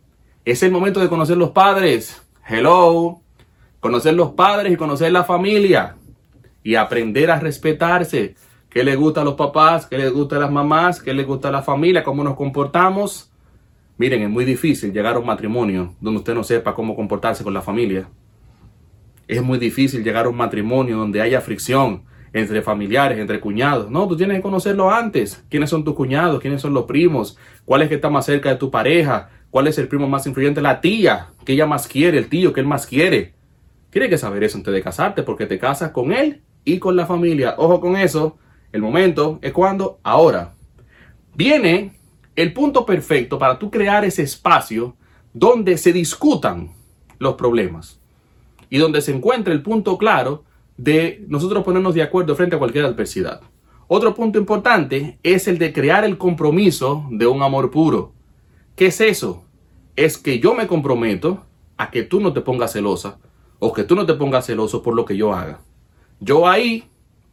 Es 0.44 0.64
el 0.64 0.72
momento 0.72 1.00
de 1.00 1.08
conocer 1.08 1.38
los 1.38 1.52
padres. 1.52 2.20
Hello. 2.48 3.22
Conocer 3.80 4.14
los 4.14 4.32
padres 4.32 4.74
y 4.74 4.76
conocer 4.76 5.12
la 5.12 5.24
familia. 5.24 5.96
Y 6.64 6.76
aprender 6.76 7.32
a 7.32 7.40
respetarse. 7.40 8.36
¿Qué 8.70 8.84
le 8.84 8.96
gusta 8.96 9.22
a 9.22 9.24
los 9.24 9.36
papás? 9.36 9.86
¿Qué 9.86 9.98
les 9.98 10.12
gusta 10.12 10.36
a 10.36 10.40
las 10.40 10.52
mamás? 10.52 11.02
¿Qué 11.02 11.14
les 11.14 11.26
gusta 11.26 11.48
a 11.48 11.52
la 11.52 11.64
familia? 11.64 12.04
¿Cómo 12.04 12.24
nos 12.24 12.36
comportamos? 12.36 13.32
Miren, 13.98 14.22
es 14.22 14.30
muy 14.30 14.46
difícil 14.46 14.94
llegar 14.94 15.16
a 15.16 15.20
un 15.20 15.26
matrimonio 15.26 15.94
donde 16.00 16.20
usted 16.20 16.34
no 16.34 16.44
sepa 16.44 16.74
cómo 16.74 16.96
comportarse 16.96 17.44
con 17.44 17.54
la 17.54 17.62
familia. 17.62 18.08
Es 19.28 19.42
muy 19.42 19.60
difícil 19.60 20.04
llegar 20.04 20.26
a 20.26 20.30
un 20.30 20.38
matrimonio 20.38 20.98
donde 20.98 21.22
haya 21.22 21.42
fricción 21.42 22.04
entre 22.32 22.62
familiares, 22.62 23.18
entre 23.18 23.40
cuñados. 23.40 23.90
No, 23.90 24.08
tú 24.08 24.16
tienes 24.16 24.38
que 24.38 24.42
conocerlo 24.42 24.92
antes. 24.92 25.44
¿Quiénes 25.50 25.70
son 25.70 25.84
tus 25.84 25.96
cuñados? 25.96 26.40
¿Quiénes 26.40 26.62
son 26.62 26.74
los 26.74 26.86
primos? 26.86 27.38
¿Cuál 27.66 27.82
es 27.82 27.90
que 27.90 27.96
está 27.96 28.10
más 28.10 28.26
cerca 28.26 28.50
de 28.50 28.56
tu 28.56 28.72
pareja? 28.72 29.30
¿Cuál 29.50 29.68
es 29.68 29.78
el 29.78 29.88
primo 29.88 30.08
más 30.08 30.28
influyente? 30.28 30.62
La 30.62 30.80
tía, 30.80 31.30
que 31.44 31.54
ella 31.54 31.66
más 31.66 31.88
quiere, 31.88 32.18
el 32.20 32.30
tío 32.30 32.54
que 32.54 32.62
él 32.62 32.68
más 32.68 32.86
quiere. 32.86 33.34
Tienes 33.89 34.10
que 34.10 34.17
saber 34.17 34.43
eso 34.43 34.58
antes 34.58 34.74
de 34.74 34.84
casarte 34.84 35.24
porque 35.24 35.46
te 35.46 35.58
casas 35.58 35.91
con 35.91 36.12
él 36.12 36.41
y 36.63 36.79
con 36.79 36.96
la 36.96 37.05
familia. 37.05 37.55
Ojo 37.58 37.79
con 37.79 37.96
eso. 37.96 38.38
El 38.72 38.81
momento 38.81 39.39
es 39.41 39.51
cuando, 39.51 40.00
ahora. 40.03 40.53
Viene 41.34 41.93
el 42.36 42.53
punto 42.53 42.86
perfecto 42.86 43.39
para 43.39 43.58
tú 43.58 43.72
crear 43.72 44.05
ese 44.05 44.24
espacio 44.24 44.96
donde 45.34 45.77
se 45.77 45.91
discutan 45.91 46.72
los 47.17 47.36
problemas 47.36 48.00
y 48.69 48.77
donde 48.77 49.01
se 49.01 49.13
encuentre 49.15 49.53
el 49.53 49.63
punto 49.63 49.98
claro 49.98 50.43
de 50.77 51.25
nosotros 51.27 51.63
ponernos 51.63 51.93
de 51.96 52.03
acuerdo 52.03 52.36
frente 52.36 52.55
a 52.55 52.60
cualquier 52.60 52.86
adversidad. 52.86 53.41
Otro 53.88 54.13
punto 54.13 54.38
importante 54.38 55.17
es 55.24 55.48
el 55.48 55.58
de 55.58 55.74
crear 55.74 56.05
el 56.05 56.17
compromiso 56.17 57.08
de 57.10 57.25
un 57.25 57.41
amor 57.41 57.72
puro. 57.72 58.13
¿Qué 58.75 58.88
es 58.88 59.01
eso? 59.01 59.43
Es 59.96 60.17
que 60.17 60.39
yo 60.39 60.53
me 60.53 60.67
comprometo 60.67 61.43
a 61.75 61.89
que 61.89 62.03
tú 62.03 62.19
no 62.19 62.31
te 62.31 62.41
pongas 62.41 62.74
celosa 62.74 63.17
o 63.60 63.74
que 63.74 63.84
tú 63.84 63.96
no 63.96 64.06
te 64.06 64.13
pongas 64.13 64.46
celoso 64.46 64.82
por 64.82 64.96
lo 64.96 65.06
que 65.06 65.18
yo 65.18 65.34
haga. 65.34 65.62
Yo 66.20 66.48
ahí 66.48 66.86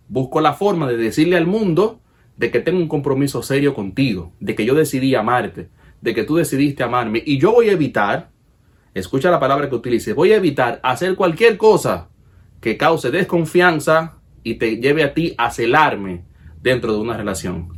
busco 0.09 0.41
la 0.41 0.53
forma 0.53 0.87
de 0.87 0.97
decirle 0.97 1.37
al 1.37 1.47
mundo 1.47 2.01
de 2.37 2.51
que 2.51 2.61
tengo 2.61 2.79
un 2.79 2.89
compromiso 2.89 3.43
serio 3.43 3.75
contigo, 3.75 4.33
de 4.41 4.55
que 4.55 4.65
yo 4.65 4.75
decidí 4.75 5.15
amarte, 5.15 5.69
de 6.01 6.15
que 6.15 6.25
tú 6.25 6.37
decidiste 6.37 6.83
amarme 6.83 7.23
y 7.25 7.39
yo 7.39 7.53
voy 7.53 7.69
a 7.69 7.73
evitar, 7.73 8.31
escucha 8.95 9.31
la 9.31 9.41
palabra 9.41 9.69
que 9.69 9.75
utilice, 9.75 10.13
voy 10.13 10.33
a 10.33 10.37
evitar 10.37 10.81
hacer 10.83 11.17
cualquier 11.17 11.57
cosa 11.57 12.09
que 12.61 12.77
cause 12.77 13.11
desconfianza 13.11 14.19
y 14.43 14.55
te 14.55 14.77
lleve 14.77 15.03
a 15.03 15.15
ti 15.15 15.35
a 15.39 15.51
celarme 15.51 16.25
dentro 16.63 16.93
de 16.93 17.01
una 17.01 17.17
relación. 17.17 17.69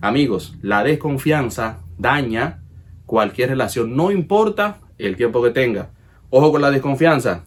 Amigos, 0.00 0.56
la 0.62 0.84
desconfianza 0.84 1.80
daña 1.96 2.62
cualquier 3.06 3.50
relación, 3.50 3.96
no 3.96 4.10
importa 4.10 4.80
el 4.98 5.16
tiempo 5.16 5.42
que 5.42 5.50
tenga. 5.50 5.90
Ojo 6.30 6.52
con 6.52 6.60
la 6.60 6.70
desconfianza. 6.70 7.46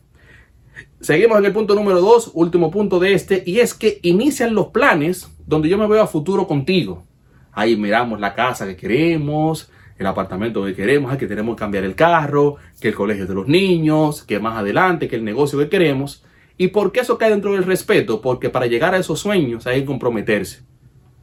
Seguimos 1.02 1.40
en 1.40 1.46
el 1.46 1.52
punto 1.52 1.74
número 1.74 2.00
dos, 2.00 2.30
último 2.36 2.70
punto 2.70 3.00
de 3.00 3.16
este, 3.16 3.42
y 3.44 3.60
es 3.60 3.74
que 3.74 3.98
inician 4.04 4.54
los 4.54 4.68
planes 4.68 5.36
donde 5.48 5.68
yo 5.68 5.80
me 5.80 5.88
veo 5.88 6.04
a 6.04 6.06
futuro 6.06 6.46
contigo. 6.46 7.08
Ahí 7.52 7.76
miramos 7.76 8.20
la 8.20 8.36
casa 8.36 8.68
que 8.68 8.76
queremos, 8.76 9.72
el 9.98 10.06
apartamento 10.06 10.64
que 10.64 10.76
queremos, 10.76 11.18
que 11.18 11.26
tenemos 11.26 11.56
que 11.56 11.60
cambiar 11.60 11.86
el 11.86 11.96
carro, 11.96 12.58
que 12.80 12.90
el 12.90 12.94
colegio 12.94 13.26
de 13.26 13.34
los 13.34 13.48
niños, 13.48 14.22
que 14.22 14.40
más 14.40 14.60
adelante, 14.60 15.08
que 15.08 15.16
el 15.16 15.24
negocio 15.24 15.58
que 15.58 15.70
queremos. 15.70 16.24
¿Y 16.56 16.68
por 16.68 16.92
qué 16.92 17.00
eso 17.00 17.18
cae 17.18 17.32
dentro 17.32 17.54
del 17.54 17.64
respeto? 17.64 18.22
Porque 18.22 18.52
para 18.52 18.68
llegar 18.68 18.94
a 18.94 19.00
esos 19.00 19.20
sueños 19.20 19.66
hay 19.66 19.80
que 19.80 19.88
comprometerse. 19.88 20.62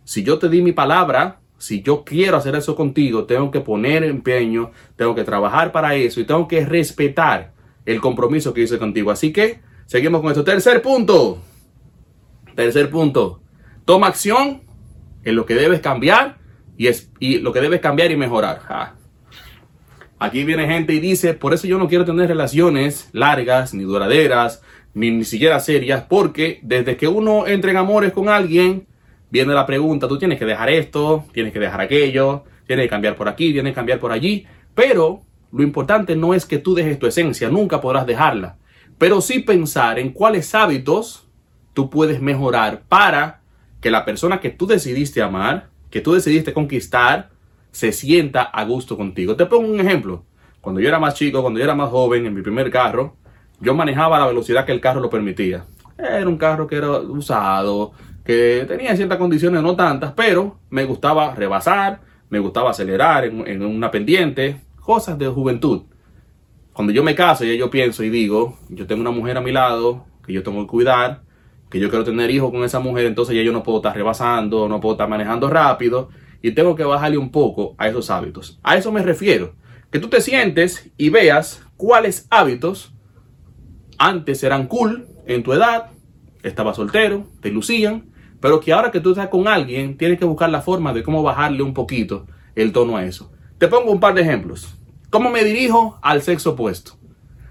Si 0.02 0.24
yo 0.24 0.40
te 0.40 0.48
di 0.48 0.60
mi 0.60 0.72
palabra, 0.72 1.38
si 1.56 1.82
yo 1.82 2.02
quiero 2.02 2.36
hacer 2.36 2.56
eso 2.56 2.74
contigo, 2.74 3.26
tengo 3.26 3.52
que 3.52 3.60
poner 3.60 4.02
empeño, 4.02 4.72
tengo 4.96 5.14
que 5.14 5.22
trabajar 5.22 5.70
para 5.70 5.94
eso 5.94 6.20
y 6.20 6.24
tengo 6.24 6.48
que 6.48 6.66
respetar 6.66 7.52
el 7.86 8.00
compromiso 8.00 8.52
que 8.52 8.62
hice 8.62 8.78
contigo. 8.80 9.12
Así 9.12 9.32
que 9.32 9.67
Seguimos 9.88 10.20
con 10.20 10.30
esto. 10.30 10.44
Tercer 10.44 10.82
punto. 10.82 11.38
Tercer 12.54 12.90
punto. 12.90 13.40
Toma 13.86 14.08
acción 14.08 14.60
en 15.24 15.34
lo 15.34 15.46
que 15.46 15.54
debes 15.54 15.80
cambiar 15.80 16.36
y, 16.76 16.88
es, 16.88 17.10
y 17.18 17.38
lo 17.38 17.54
que 17.54 17.62
debes 17.62 17.80
cambiar 17.80 18.10
y 18.10 18.16
mejorar. 18.16 18.60
Aquí 20.18 20.44
viene 20.44 20.66
gente 20.66 20.92
y 20.92 21.00
dice, 21.00 21.32
por 21.32 21.54
eso 21.54 21.66
yo 21.66 21.78
no 21.78 21.88
quiero 21.88 22.04
tener 22.04 22.28
relaciones 22.28 23.08
largas, 23.14 23.72
ni 23.72 23.84
duraderas, 23.84 24.62
ni, 24.92 25.10
ni 25.10 25.24
siquiera 25.24 25.58
serias, 25.58 26.04
porque 26.06 26.60
desde 26.62 26.98
que 26.98 27.08
uno 27.08 27.46
entra 27.46 27.70
en 27.70 27.78
amores 27.78 28.12
con 28.12 28.28
alguien, 28.28 28.86
viene 29.30 29.54
la 29.54 29.64
pregunta, 29.64 30.06
tú 30.06 30.18
tienes 30.18 30.38
que 30.38 30.44
dejar 30.44 30.68
esto, 30.68 31.24
tienes 31.32 31.50
que 31.50 31.60
dejar 31.60 31.80
aquello, 31.80 32.44
tienes 32.66 32.84
que 32.84 32.90
cambiar 32.90 33.16
por 33.16 33.26
aquí, 33.26 33.54
tienes 33.54 33.70
que 33.70 33.76
cambiar 33.76 34.00
por 34.00 34.12
allí, 34.12 34.46
pero 34.74 35.22
lo 35.50 35.62
importante 35.62 36.14
no 36.14 36.34
es 36.34 36.44
que 36.44 36.58
tú 36.58 36.74
dejes 36.74 36.98
tu 36.98 37.06
esencia, 37.06 37.48
nunca 37.48 37.80
podrás 37.80 38.06
dejarla 38.06 38.58
pero 38.98 39.20
sí 39.20 39.38
pensar 39.38 39.98
en 39.98 40.10
cuáles 40.10 40.54
hábitos 40.54 41.26
tú 41.72 41.88
puedes 41.88 42.20
mejorar 42.20 42.82
para 42.88 43.40
que 43.80 43.90
la 43.90 44.04
persona 44.04 44.40
que 44.40 44.50
tú 44.50 44.66
decidiste 44.66 45.22
amar, 45.22 45.68
que 45.90 46.00
tú 46.00 46.12
decidiste 46.12 46.52
conquistar, 46.52 47.30
se 47.70 47.92
sienta 47.92 48.42
a 48.42 48.64
gusto 48.64 48.96
contigo. 48.96 49.36
Te 49.36 49.46
pongo 49.46 49.72
un 49.72 49.80
ejemplo. 49.80 50.24
Cuando 50.60 50.80
yo 50.80 50.88
era 50.88 50.98
más 50.98 51.14
chico, 51.14 51.40
cuando 51.40 51.60
yo 51.60 51.64
era 51.64 51.76
más 51.76 51.90
joven, 51.90 52.26
en 52.26 52.34
mi 52.34 52.42
primer 52.42 52.70
carro, 52.70 53.14
yo 53.60 53.74
manejaba 53.74 54.16
a 54.16 54.20
la 54.20 54.26
velocidad 54.26 54.66
que 54.66 54.72
el 54.72 54.80
carro 54.80 55.00
lo 55.00 55.08
permitía. 55.08 55.64
Era 55.96 56.28
un 56.28 56.36
carro 56.36 56.66
que 56.66 56.76
era 56.76 56.90
usado, 56.90 57.92
que 58.24 58.64
tenía 58.66 58.96
ciertas 58.96 59.18
condiciones, 59.18 59.62
no 59.62 59.76
tantas, 59.76 60.12
pero 60.12 60.58
me 60.70 60.84
gustaba 60.84 61.34
rebasar, 61.34 62.00
me 62.30 62.40
gustaba 62.40 62.70
acelerar 62.70 63.24
en, 63.24 63.46
en 63.46 63.64
una 63.64 63.90
pendiente, 63.90 64.60
cosas 64.80 65.16
de 65.18 65.28
juventud 65.28 65.82
cuando 66.78 66.92
yo 66.92 67.02
me 67.02 67.16
caso, 67.16 67.42
ya 67.42 67.54
yo 67.54 67.70
pienso 67.70 68.04
y 68.04 68.08
digo, 68.08 68.56
yo 68.68 68.86
tengo 68.86 69.00
una 69.00 69.10
mujer 69.10 69.36
a 69.36 69.40
mi 69.40 69.50
lado 69.50 70.04
que 70.24 70.32
yo 70.32 70.44
tengo 70.44 70.60
que 70.60 70.68
cuidar, 70.68 71.22
que 71.68 71.80
yo 71.80 71.88
quiero 71.88 72.04
tener 72.04 72.30
hijos 72.30 72.52
con 72.52 72.62
esa 72.62 72.78
mujer, 72.78 73.06
entonces 73.06 73.34
ya 73.34 73.42
yo 73.42 73.50
no 73.52 73.64
puedo 73.64 73.78
estar 73.78 73.96
rebasando, 73.96 74.68
no 74.68 74.78
puedo 74.78 74.94
estar 74.94 75.08
manejando 75.08 75.50
rápido 75.50 76.08
y 76.40 76.52
tengo 76.52 76.76
que 76.76 76.84
bajarle 76.84 77.18
un 77.18 77.32
poco 77.32 77.74
a 77.78 77.88
esos 77.88 78.10
hábitos. 78.10 78.60
A 78.62 78.76
eso 78.76 78.92
me 78.92 79.02
refiero, 79.02 79.56
que 79.90 79.98
tú 79.98 80.06
te 80.06 80.20
sientes 80.20 80.88
y 80.96 81.10
veas 81.10 81.66
cuáles 81.76 82.28
hábitos 82.30 82.94
antes 83.98 84.44
eran 84.44 84.68
cool 84.68 85.08
en 85.26 85.42
tu 85.42 85.54
edad, 85.54 85.90
estabas 86.44 86.76
soltero, 86.76 87.26
te 87.40 87.50
lucían, 87.50 88.12
pero 88.38 88.60
que 88.60 88.72
ahora 88.72 88.92
que 88.92 89.00
tú 89.00 89.10
estás 89.10 89.26
con 89.26 89.48
alguien, 89.48 89.96
tienes 89.96 90.16
que 90.20 90.24
buscar 90.24 90.48
la 90.48 90.62
forma 90.62 90.92
de 90.92 91.02
cómo 91.02 91.24
bajarle 91.24 91.64
un 91.64 91.74
poquito 91.74 92.28
el 92.54 92.70
tono 92.70 92.96
a 92.96 93.04
eso. 93.04 93.32
Te 93.58 93.66
pongo 93.66 93.90
un 93.90 93.98
par 93.98 94.14
de 94.14 94.22
ejemplos. 94.22 94.78
¿Cómo 95.10 95.30
me 95.30 95.42
dirijo 95.42 95.98
al 96.02 96.20
sexo 96.20 96.50
opuesto? 96.50 96.92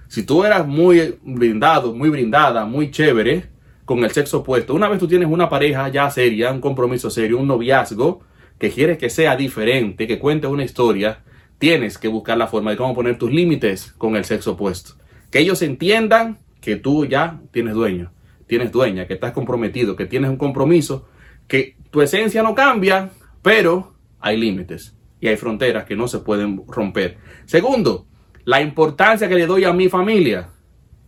Si 0.10 0.22
tú 0.22 0.44
eras 0.44 0.68
muy 0.68 1.18
brindado, 1.24 1.92
muy 1.92 2.10
brindada, 2.10 2.66
muy 2.66 2.92
chévere 2.92 3.50
con 3.84 4.04
el 4.04 4.12
sexo 4.12 4.40
opuesto, 4.40 4.76
una 4.76 4.88
vez 4.88 5.00
tú 5.00 5.08
tienes 5.08 5.28
una 5.28 5.50
pareja 5.50 5.90
ya 5.90 6.08
seria, 6.12 6.52
un 6.52 6.62
compromiso 6.62 7.10
serio, 7.10 7.40
un 7.40 7.48
noviazgo, 7.48 8.22
que 8.60 8.70
quieres 8.70 9.00
que 9.00 9.10
sea 9.10 9.36
diferente, 9.36 10.06
que 10.06 10.20
cuente 10.20 10.46
una 10.46 10.64
historia, 10.64 11.24
tienes 11.58 11.98
que 11.98 12.08
buscar 12.08 12.38
la 12.38 12.46
forma 12.46 12.70
de 12.70 12.78
cómo 12.78 12.94
poner 12.94 13.18
tus 13.18 13.32
límites 13.32 13.92
con 13.98 14.16
el 14.16 14.24
sexo 14.24 14.52
opuesto. 14.52 14.94
Que 15.32 15.40
ellos 15.40 15.64
entiendan 15.64 16.38
que 16.62 16.76
tú 16.76 17.08
ya 17.08 17.40
tienes 17.50 17.74
dueño, 17.74 18.12
tienes 18.46 18.72
dueña, 18.72 19.08
que 19.08 19.16
estás 19.16 19.32
comprometido, 19.32 19.96
que 19.96 20.06
tienes 20.06 20.30
un 20.30 20.38
compromiso, 20.38 21.08
que 21.48 21.76
tu 21.90 22.04
esencia 22.04 22.44
no 22.44 22.54
cambia, 22.54 23.10
pero 23.42 23.96
hay 24.20 24.38
límites 24.38 24.97
y 25.20 25.28
hay 25.28 25.38
fronteras 25.38 25.86
que 25.86 25.96
no 25.96 26.08
se 26.08 26.20
pueden 26.20 26.64
romper. 26.68 27.18
Segundo, 27.46 28.08
la 28.46 28.62
importancia 28.62 29.28
que 29.28 29.36
le 29.36 29.46
doy 29.46 29.64
a 29.64 29.74
mi 29.74 29.90
familia 29.90 30.50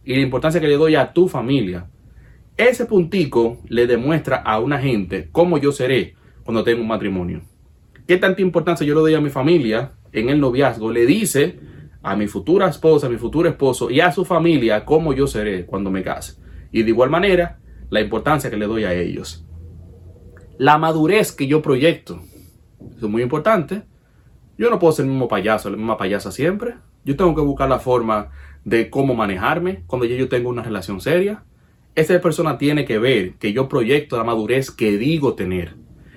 y 0.04 0.16
la 0.16 0.22
importancia 0.22 0.60
que 0.60 0.68
le 0.68 0.78
doy 0.78 0.96
a 0.96 1.14
tu 1.14 1.28
familia. 1.28 1.88
Ese 2.58 2.86
puntico 2.86 3.60
le 3.70 3.88
demuestra 3.88 4.38
a 4.38 4.60
una 4.60 4.80
gente 4.80 5.30
cómo 5.32 5.58
yo 5.58 5.72
seré 5.72 6.16
cuando 6.44 6.64
tengo 6.64 6.82
un 6.82 6.88
matrimonio. 6.88 7.42
¿Qué 8.08 8.18
tanta 8.18 8.42
importancia 8.42 8.86
yo 8.86 8.96
le 8.96 9.02
doy 9.02 9.14
a 9.14 9.22
mi 9.22 9.30
familia 9.30 9.94
en 10.12 10.30
el 10.30 10.40
noviazgo? 10.40 10.92
Le 10.92 11.06
dice 11.06 11.60
a 12.02 12.16
mi 12.16 12.28
futura 12.28 12.68
esposa, 12.68 13.08
a 13.08 13.10
mi 13.10 13.18
futuro 13.18 13.48
esposo 13.48 13.90
y 13.90 14.00
a 14.02 14.12
su 14.12 14.26
familia 14.26 14.84
cómo 14.84 15.14
yo 15.14 15.28
seré 15.28 15.66
cuando 15.66 15.92
me 15.92 16.04
case. 16.04 16.42
Y 16.72 16.84
de 16.84 16.90
igual 16.90 17.10
manera, 17.10 17.60
la 17.90 18.02
importancia 18.02 18.50
que 18.50 18.58
le 18.58 18.66
doy 18.66 18.84
a 18.84 18.94
ellos. 18.94 19.46
La 20.58 20.78
madurez 20.78 21.32
que 21.32 21.48
yo 21.48 21.62
proyecto. 21.62 22.22
Eso 22.98 23.06
es 23.06 23.12
muy 23.12 23.22
importante 23.22 23.84
yo 24.60 24.70
no 24.70 24.78
puedo 24.78 24.92
ser 24.92 25.06
el 25.06 25.12
mismo 25.12 25.30
payaso, 25.30 25.70
la 25.70 25.78
misma 25.78 25.96
payasa 25.96 26.34
siempre. 26.34 26.76
Yo 27.06 27.16
tengo 27.16 27.34
que 27.34 27.40
buscar 27.40 27.70
la 27.70 27.80
forma 27.80 28.32
de 28.66 28.90
cómo 28.90 29.16
manejarme 29.16 29.84
cuando 29.88 30.06
ya 30.06 30.18
yo 30.18 30.28
tengo 30.28 30.50
una 30.50 30.62
relación 30.62 31.00
seria. 31.00 31.46
Esa 31.96 32.20
persona 32.20 32.58
tiene 32.58 32.84
que 32.84 33.00
ver 33.00 33.36
que 33.36 33.54
yo 33.54 33.70
proyecto 33.70 34.18
la 34.18 34.26
madurez 34.26 34.70
que 34.70 34.98
digo 34.98 35.36
tener. 35.36 35.76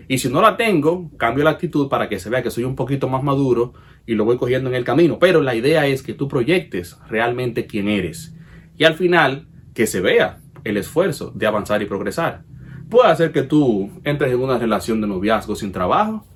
Y 0.09 0.19
si 0.19 0.29
no 0.29 0.43
la 0.43 0.57
tengo, 0.57 1.09
cambio 1.19 1.45
la 1.45 1.51
actitud 1.51 1.89
para 1.89 2.09
que 2.09 2.19
se 2.19 2.31
vea 2.31 2.43
que 2.43 2.51
soy 2.51 2.65
un 2.65 2.75
poquito 2.75 3.09
más 3.09 3.23
maduro 3.23 3.75
y 4.07 4.17
lo 4.17 4.25
voy 4.25 4.39
cogiendo 4.39 4.69
en 4.69 4.75
el 4.75 4.83
camino. 4.83 5.21
Pero 5.21 5.41
la 5.41 5.55
idea 5.55 5.87
es 5.87 6.03
que 6.03 6.13
tú 6.13 6.27
proyectes 6.27 6.99
realmente 7.09 7.69
quién 7.69 7.87
eres. 7.87 8.35
Y 8.77 8.83
al 8.83 8.95
final, 8.95 9.47
que 9.73 9.87
se 9.87 10.01
vea 10.01 10.41
el 10.65 10.79
esfuerzo 10.79 11.31
de 11.37 11.47
avanzar 11.47 11.81
y 11.81 11.87
progresar. 11.87 12.43
Puede 12.91 13.09
hacer 13.09 13.31
que 13.31 13.43
tú 13.43 13.89
entres 14.03 14.33
en 14.33 14.41
una 14.41 14.59
relación 14.59 15.01
de 15.01 15.07
noviazgo 15.07 15.55
sin 15.55 15.71
trabajo 15.71 16.27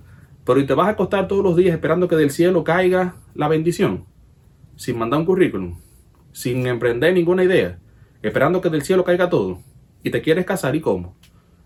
pero 0.46 0.60
¿y 0.60 0.66
te 0.66 0.74
vas 0.74 0.86
a 0.86 0.92
acostar 0.92 1.26
todos 1.26 1.42
los 1.42 1.56
días 1.56 1.74
esperando 1.74 2.06
que 2.06 2.14
del 2.14 2.30
cielo 2.30 2.62
caiga 2.62 3.16
la 3.34 3.48
bendición? 3.48 4.04
Sin 4.76 4.96
mandar 4.96 5.18
un 5.18 5.26
currículum, 5.26 5.80
sin 6.32 6.64
emprender 6.68 7.12
ninguna 7.12 7.42
idea, 7.42 7.80
esperando 8.22 8.60
que 8.60 8.70
del 8.70 8.82
cielo 8.82 9.02
caiga 9.02 9.28
todo. 9.28 9.58
Y 10.04 10.10
te 10.10 10.22
quieres 10.22 10.46
casar 10.46 10.76
y 10.76 10.80
cómo. 10.80 11.16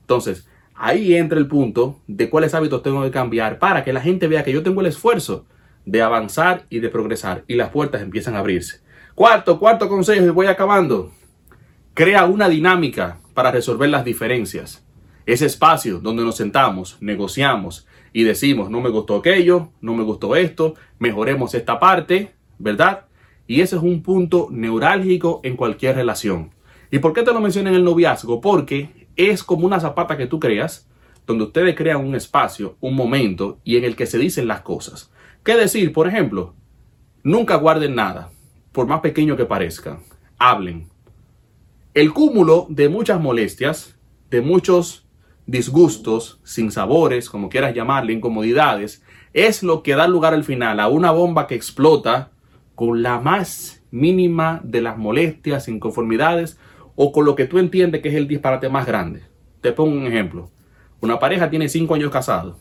Entonces, 0.01 0.49
ahí 0.75 1.15
entra 1.15 1.39
el 1.39 1.47
punto 1.47 2.01
de 2.07 2.31
cuáles 2.31 2.55
hábitos 2.55 2.83
tengo 2.83 3.03
que 3.03 3.11
cambiar 3.11 3.59
para 3.59 3.85
que 3.85 3.93
la 3.93 4.01
gente 4.01 4.29
vea 4.29 4.45
que 4.45 4.53
yo 4.53 4.63
tengo 4.63 4.81
el 4.81 4.87
esfuerzo 4.87 5.45
de 5.85 6.01
avanzar 6.01 6.65
y 6.71 6.79
de 6.81 6.89
progresar 6.89 7.45
y 7.47 7.57
las 7.57 7.69
puertas 7.69 8.01
empiezan 8.01 8.35
a 8.35 8.39
abrirse. 8.39 8.81
Cuarto, 9.15 9.59
cuarto 9.59 9.91
consejo 9.91 10.25
y 10.25 10.31
voy 10.31 10.47
acabando. 10.47 11.13
Crea 11.93 12.25
una 12.25 12.49
dinámica 12.49 13.19
para 13.35 13.51
resolver 13.51 13.91
las 13.91 14.07
diferencias. 14.07 14.83
Ese 15.27 15.45
espacio 15.45 15.99
donde 16.01 16.25
nos 16.25 16.37
sentamos, 16.37 16.97
negociamos, 17.01 17.87
y 18.13 18.25
decimos, 18.25 18.71
no 18.71 18.81
me 18.81 18.91
gustó 18.91 19.17
aquello, 19.17 19.69
no 19.81 19.95
me 19.95 20.05
gustó 20.05 20.37
esto, 20.37 20.75
mejoremos 20.99 21.55
esta 21.55 21.79
parte, 21.79 22.33
¿verdad? 22.59 23.07
Y 23.47 23.61
ese 23.61 23.77
es 23.77 23.83
un 23.83 24.03
punto 24.03 24.49
neurálgico 24.51 25.41
en 25.43 25.57
cualquier 25.57 25.97
relación. 25.97 26.51
¿Y 26.91 26.99
por 26.99 27.13
qué 27.13 27.23
te 27.23 27.33
lo 27.33 27.41
menciono 27.41 27.69
en 27.69 27.77
el 27.77 27.85
noviazgo? 27.85 28.41
Porque 28.41 29.07
es 29.17 29.45
como 29.45 29.67
una 29.67 29.81
zapata 29.81 30.17
que 30.17 30.27
tú 30.27 30.41
creas, 30.41 30.89
donde 31.27 31.45
ustedes 31.45 31.77
crean 31.77 32.05
un 32.05 32.15
espacio, 32.15 32.77
un 32.81 32.95
momento 32.97 33.59
y 33.65 33.77
en 33.77 33.85
el 33.85 33.95
que 33.95 34.07
se 34.07 34.19
dicen 34.19 34.49
las 34.49 34.63
cosas. 34.63 35.13
¿Qué 35.45 35.57
decir? 35.57 35.93
Por 35.93 36.09
ejemplo, 36.09 36.55
nunca 37.23 37.57
guarden 37.57 37.95
nada, 37.95 38.31
por 38.73 38.87
más 38.87 39.01
pequeño 39.01 39.37
que 39.37 39.47
parezca. 39.47 40.01
Hablen. 40.39 40.89
El 41.95 42.13
cúmulo 42.13 42.67
de 42.69 42.89
muchas 42.89 43.21
molestias, 43.21 43.97
de 44.31 44.41
muchos 44.41 45.07
disgustos, 45.51 46.41
sin 46.45 46.71
sabores, 46.71 47.29
como 47.29 47.49
quieras 47.49 47.75
llamarle, 47.75 48.13
incomodidades, 48.13 49.03
es 49.33 49.65
lo 49.65 49.83
que 49.83 49.97
da 49.97 50.07
lugar 50.07 50.33
al 50.33 50.45
final 50.45 50.79
a 50.79 50.89
una 50.89 51.11
bomba 51.11 51.49
que 51.49 51.57
explota 51.57 52.31
con 52.77 53.03
la 53.03 53.19
más 53.19 53.83
mínima 53.91 54.61
de 54.63 54.81
las 54.81 54.97
molestias, 54.97 55.67
inconformidades 55.67 56.59
o 56.95 57.11
con 57.11 57.25
lo 57.25 57.35
que 57.35 57.47
tú 57.47 57.59
entiendes 57.59 58.01
que 58.01 58.11
es 58.11 58.15
el 58.15 58.29
disparate 58.29 58.69
más 58.69 58.87
grande. 58.87 59.23
Te 59.61 59.73
pongo 59.73 59.97
un 59.97 60.07
ejemplo. 60.07 60.51
Una 61.01 61.19
pareja 61.19 61.51
tiene 61.51 61.69
cinco 61.69 61.95
años 61.95 62.13
casados 62.13 62.57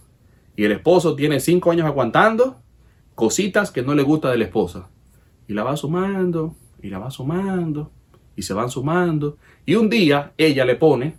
y 0.55 0.63
el 0.63 0.71
esposo 0.71 1.15
tiene 1.15 1.39
cinco 1.39 1.71
años 1.71 1.85
aguantando 1.85 2.59
cositas 3.13 3.69
que 3.69 3.83
no 3.83 3.93
le 3.93 4.01
gusta 4.01 4.31
de 4.31 4.39
la 4.39 4.45
esposa. 4.45 4.89
Y 5.47 5.53
la 5.53 5.63
va 5.63 5.77
sumando, 5.77 6.55
y 6.81 6.89
la 6.89 6.99
va 6.99 7.11
sumando, 7.11 7.91
y 8.35 8.41
se 8.41 8.53
van 8.53 8.69
sumando. 8.69 9.37
Y 9.65 9.75
un 9.75 9.89
día 9.89 10.33
ella 10.37 10.65
le 10.65 10.75
pone 10.75 11.17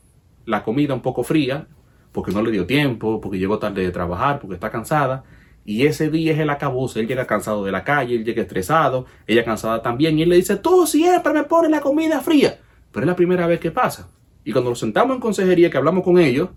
la 0.50 0.62
comida 0.62 0.95
un 0.95 1.00
poco 1.00 1.23
fría, 1.23 1.66
porque 2.12 2.33
no 2.33 2.42
le 2.42 2.50
dio 2.50 2.66
tiempo, 2.66 3.21
porque 3.21 3.38
llegó 3.38 3.59
tarde 3.59 3.83
de 3.83 3.90
trabajar, 3.90 4.40
porque 4.40 4.54
está 4.54 4.71
cansada. 4.71 5.25
Y 5.64 5.87
ese 5.87 6.11
día 6.11 6.33
es 6.33 6.38
el 6.38 6.50
acabose. 6.50 7.00
Él 7.00 7.07
llega 7.07 7.26
cansado 7.26 7.64
de 7.64 7.73
la 7.73 7.85
calle, 7.85 8.16
él 8.16 8.25
llega 8.25 8.42
estresado, 8.42 9.07
ella 9.26 9.45
cansada 9.45 9.83
también. 9.83 10.19
Y 10.19 10.23
él 10.23 10.28
le 10.28 10.37
dice, 10.37 10.57
tú 10.57 10.87
siempre 10.87 11.33
me 11.33 11.45
pones 11.45 11.71
la 11.71 11.80
comida 11.80 12.21
fría. 12.21 12.59
Pero 12.90 13.04
es 13.04 13.09
la 13.09 13.16
primera 13.16 13.47
vez 13.47 13.61
que 13.61 13.71
pasa. 13.71 14.09
Y 14.45 14.52
cuando 14.52 14.71
nos 14.71 14.78
sentamos 14.78 15.14
en 15.14 15.21
consejería, 15.21 15.71
que 15.71 15.76
hablamos 15.76 16.02
con 16.02 16.19
ellos, 16.19 16.49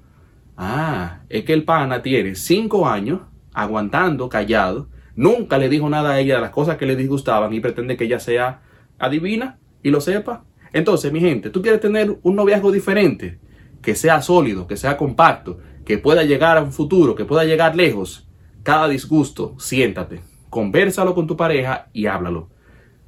ah, 0.58 1.20
es 1.30 1.44
que 1.44 1.54
el 1.54 1.64
pana 1.64 2.02
tiene 2.02 2.36
cinco 2.36 2.88
años 2.88 3.22
aguantando, 3.54 4.30
callado. 4.30 4.88
Nunca 5.16 5.58
le 5.58 5.70
dijo 5.70 5.90
nada 5.90 6.14
a 6.14 6.20
ella 6.20 6.36
de 6.36 6.42
las 6.42 6.50
cosas 6.50 6.78
que 6.78 6.88
le 6.88 6.96
disgustaban 6.96 7.54
y 7.54 7.60
pretende 7.60 7.98
que 7.98 8.06
ella 8.06 8.20
sea 8.20 8.62
adivina 8.98 9.60
y 9.84 9.92
lo 9.92 10.02
sepa. 10.02 10.44
Entonces, 10.72 11.12
mi 11.12 11.20
gente, 11.20 11.52
tú 11.52 11.62
quieres 11.62 11.80
tener 11.80 12.18
un 12.24 12.36
noviazgo 12.36 12.72
diferente, 12.72 13.38
que 13.84 13.94
sea 13.94 14.22
sólido, 14.22 14.66
que 14.66 14.78
sea 14.78 14.98
compacto, 14.98 15.60
que 15.86 16.00
pueda 16.00 16.24
llegar 16.24 16.58
a 16.58 16.64
un 16.64 16.72
futuro, 16.72 17.14
que 17.14 17.26
pueda 17.26 17.44
llegar 17.44 17.76
lejos. 17.76 18.28
Cada 18.64 18.88
disgusto, 18.88 19.56
siéntate, 19.60 20.22
conversalo 20.50 21.14
con 21.14 21.28
tu 21.28 21.38
pareja 21.38 21.90
y 21.94 22.08
háblalo. 22.08 22.50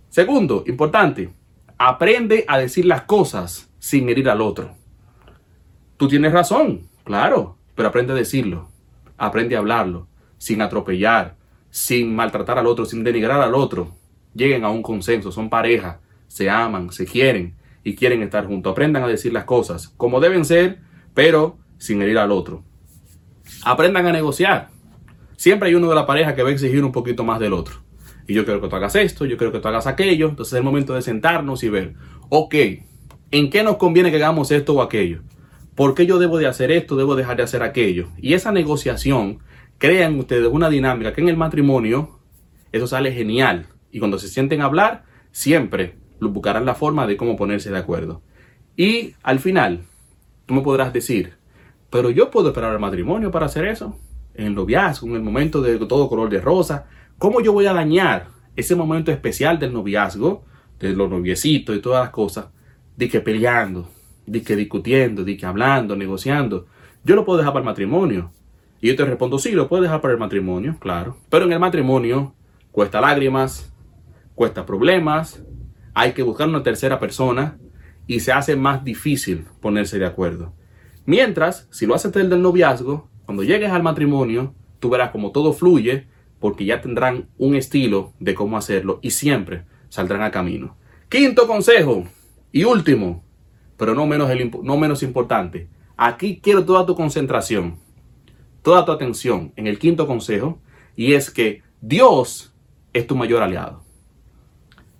Segundo, 0.10 0.63
importante, 0.67 1.34
aprende 1.77 2.46
a 2.48 2.58
decir 2.58 2.86
las 2.86 3.03
cosas 3.03 3.72
sin 3.79 4.10
herir 4.10 4.29
al 4.29 4.41
otro. 4.41 4.75
Tú 5.98 6.10
tienes 6.10 6.34
razón, 6.34 6.89
claro, 7.05 7.58
pero 7.74 7.88
aprende 7.88 8.12
a 8.12 8.17
decirlo, 8.17 8.70
aprende 9.17 9.55
a 9.55 9.60
hablarlo, 9.60 10.08
sin 10.38 10.62
atropellar, 10.62 11.38
sin 11.70 12.13
maltratar 12.13 12.60
al 12.60 12.67
otro, 12.67 12.86
sin 12.86 13.03
denigrar 13.03 13.41
al 13.41 13.55
otro. 13.55 13.96
Lleguen 14.34 14.65
a 14.65 14.70
un 14.70 14.82
consenso, 14.82 15.32
son 15.32 15.50
pareja, 15.50 16.01
se 16.27 16.50
aman, 16.50 16.91
se 16.91 17.05
quieren 17.05 17.55
y 17.86 17.96
quieren 17.96 18.22
estar 18.24 18.46
juntos. 18.48 18.72
Aprendan 18.72 19.04
a 19.04 19.08
decir 19.08 19.32
las 19.32 19.46
cosas 19.46 19.94
como 19.96 20.20
deben 20.20 20.44
ser, 20.44 20.80
pero 21.13 21.58
sin 21.77 22.01
herir 22.01 22.18
al 22.18 22.32
otro. 22.32 22.63
Aprendan 23.63 24.08
a 24.08 24.12
negociar. 24.12 24.70
Siempre 25.38 25.70
hay 25.70 25.75
uno 25.75 25.88
de 25.88 25.96
la 25.96 26.06
pareja 26.06 26.36
que 26.36 26.44
va 26.44 26.50
a 26.50 26.51
exigir 26.51 26.84
un 26.84 26.92
poquito 26.92 27.24
más 27.24 27.39
del 27.39 27.54
otro. 27.54 27.75
Y 28.27 28.34
yo 28.34 28.44
quiero 28.44 28.60
que 28.60 28.68
tú 28.68 28.75
hagas 28.75 28.96
esto, 28.96 29.25
yo 29.25 29.38
quiero 29.38 29.54
que 29.54 29.60
tú 29.60 29.68
hagas 29.68 29.86
aquello. 29.86 30.30
Entonces 30.30 30.54
es 30.54 30.58
el 30.58 30.63
momento 30.63 30.96
de 30.96 31.04
sentarnos 31.04 31.63
y 31.63 31.70
ver, 31.70 31.94
ok, 32.30 32.56
¿en 33.30 33.50
qué 33.51 33.63
nos 33.63 33.77
conviene 33.77 34.10
que 34.10 34.18
hagamos 34.18 34.50
esto 34.51 34.74
o 34.74 34.82
aquello? 34.82 35.22
¿Por 35.75 35.94
qué 35.94 36.08
yo 36.08 36.18
debo 36.18 36.39
de 36.39 36.48
hacer 36.48 36.72
esto, 36.72 36.96
debo 36.96 37.15
dejar 37.15 37.38
de 37.38 37.44
hacer 37.44 37.62
aquello? 37.62 38.08
Y 38.18 38.34
esa 38.34 38.51
negociación 38.51 39.39
crean 39.77 40.18
ustedes 40.18 40.48
una 40.51 40.72
dinámica 40.72 41.13
que 41.13 41.22
en 41.22 41.30
el 41.30 41.38
matrimonio 41.38 42.20
eso 42.72 42.88
sale 42.88 43.12
genial. 43.12 43.68
Y 43.92 44.00
cuando 44.00 44.18
se 44.18 44.27
sienten 44.27 44.62
a 44.62 44.65
hablar, 44.65 45.04
siempre 45.32 45.98
buscarán 46.19 46.65
la 46.65 46.75
forma 46.75 47.07
de 47.07 47.17
cómo 47.17 47.36
ponerse 47.36 47.71
de 47.71 47.78
acuerdo. 47.78 48.21
Y 48.75 49.13
al 49.23 49.39
final, 49.39 49.84
tú 50.45 50.54
me 50.54 50.62
podrás 50.62 50.91
decir, 50.91 51.34
pero 51.89 52.10
yo 52.10 52.30
puedo 52.30 52.49
esperar 52.49 52.71
al 52.71 52.80
matrimonio 52.80 53.32
para 53.32 53.45
hacer 53.45 53.65
eso. 53.65 53.97
En 54.34 54.47
el 54.47 54.56
noviazgo, 54.56 55.08
en 55.08 55.15
el 55.15 55.21
momento 55.21 55.62
de 55.62 55.78
todo 55.86 56.10
color 56.10 56.30
de 56.30 56.41
rosa. 56.41 56.88
¿Cómo 57.17 57.39
yo 57.39 57.54
voy 57.54 57.67
a 57.67 57.73
dañar 57.73 58.28
ese 58.56 58.75
momento 58.75 59.12
especial 59.12 59.60
del 59.60 59.71
noviazgo, 59.71 60.43
de 60.80 60.93
los 60.93 61.10
noviecitos 61.10 61.75
y 61.75 61.80
todas 61.80 62.04
las 62.04 62.10
cosas, 62.10 62.47
de 62.97 63.08
que 63.08 63.21
peleando, 63.21 63.89
de 64.25 64.41
que 64.41 64.58
discutiendo, 64.58 65.23
de 65.23 65.38
que 65.38 65.45
hablando, 65.45 65.95
negociando? 65.95 66.67
Yo 67.06 67.15
lo 67.15 67.23
puedo 67.23 67.38
dejar 67.38 67.54
para 67.54 67.62
el 67.62 67.67
matrimonio. 67.67 68.32
Y 68.82 68.89
yo 68.89 68.95
te 68.97 69.06
respondo, 69.06 69.39
sí, 69.39 69.51
lo 69.51 69.69
puedo 69.69 69.84
dejar 69.84 70.01
para 70.01 70.13
el 70.13 70.19
matrimonio, 70.19 70.75
claro. 70.80 71.17
Pero 71.30 71.45
en 71.45 71.54
el 71.54 71.60
matrimonio 71.60 72.34
cuesta 72.71 72.99
lágrimas, 72.99 73.73
cuesta 74.36 74.65
problemas, 74.65 75.41
hay 75.95 76.12
que 76.12 76.23
buscar 76.23 76.47
una 76.47 76.62
tercera 76.62 76.99
persona 76.99 77.58
y 78.05 78.19
se 78.19 78.31
hace 78.31 78.55
más 78.55 78.84
difícil 78.84 79.45
ponerse 79.62 79.97
de 79.97 80.05
acuerdo. 80.05 80.53
Mientras, 81.05 81.67
si 81.71 81.86
lo 81.86 81.95
haces 81.95 82.12
desde 82.12 82.36
el 82.36 82.41
noviazgo, 82.41 83.10
cuando 83.25 83.43
llegues 83.43 83.71
al 83.71 83.81
matrimonio, 83.81 84.53
tú 84.79 84.89
verás 84.89 85.12
como 85.12 85.31
todo 85.31 85.53
fluye 85.53 86.08
porque 86.39 86.65
ya 86.65 86.81
tendrán 86.81 87.29
un 87.38 87.55
estilo 87.55 88.13
de 88.19 88.36
cómo 88.36 88.58
hacerlo 88.58 88.99
y 89.01 89.12
siempre 89.12 89.65
saldrán 89.89 90.21
a 90.21 90.31
camino. 90.31 90.75
Quinto 91.10 91.47
consejo 91.47 92.03
y 92.51 92.65
último, 92.65 93.23
pero 93.77 93.95
no 93.95 94.05
menos, 94.05 94.29
no 94.63 94.77
menos 94.77 95.01
importante. 95.01 95.69
Aquí 95.95 96.41
quiero 96.43 96.65
toda 96.65 96.86
tu 96.86 96.93
concentración, 96.93 97.79
toda 98.62 98.84
tu 98.84 98.91
atención 98.91 99.53
en 99.55 99.67
el 99.67 99.79
quinto 99.79 100.08
consejo 100.08 100.60
y 100.95 101.13
es 101.13 101.31
que 101.31 101.63
Dios 101.79 102.53
es 102.91 103.08
tu 103.08 103.15
mayor 103.15 103.41
aliado. 103.41 103.81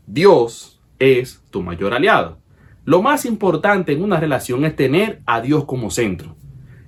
Dios 0.08 0.74
es 0.99 1.43
tu 1.49 1.62
mayor 1.62 1.93
aliado. 1.93 2.39
Lo 2.86 3.01
más 3.01 3.25
importante 3.25 3.93
en 3.93 4.03
una 4.03 4.19
relación 4.19 4.63
es 4.65 4.75
tener 4.75 5.21
a 5.25 5.41
Dios 5.41 5.65
como 5.65 5.89
centro. 5.89 6.36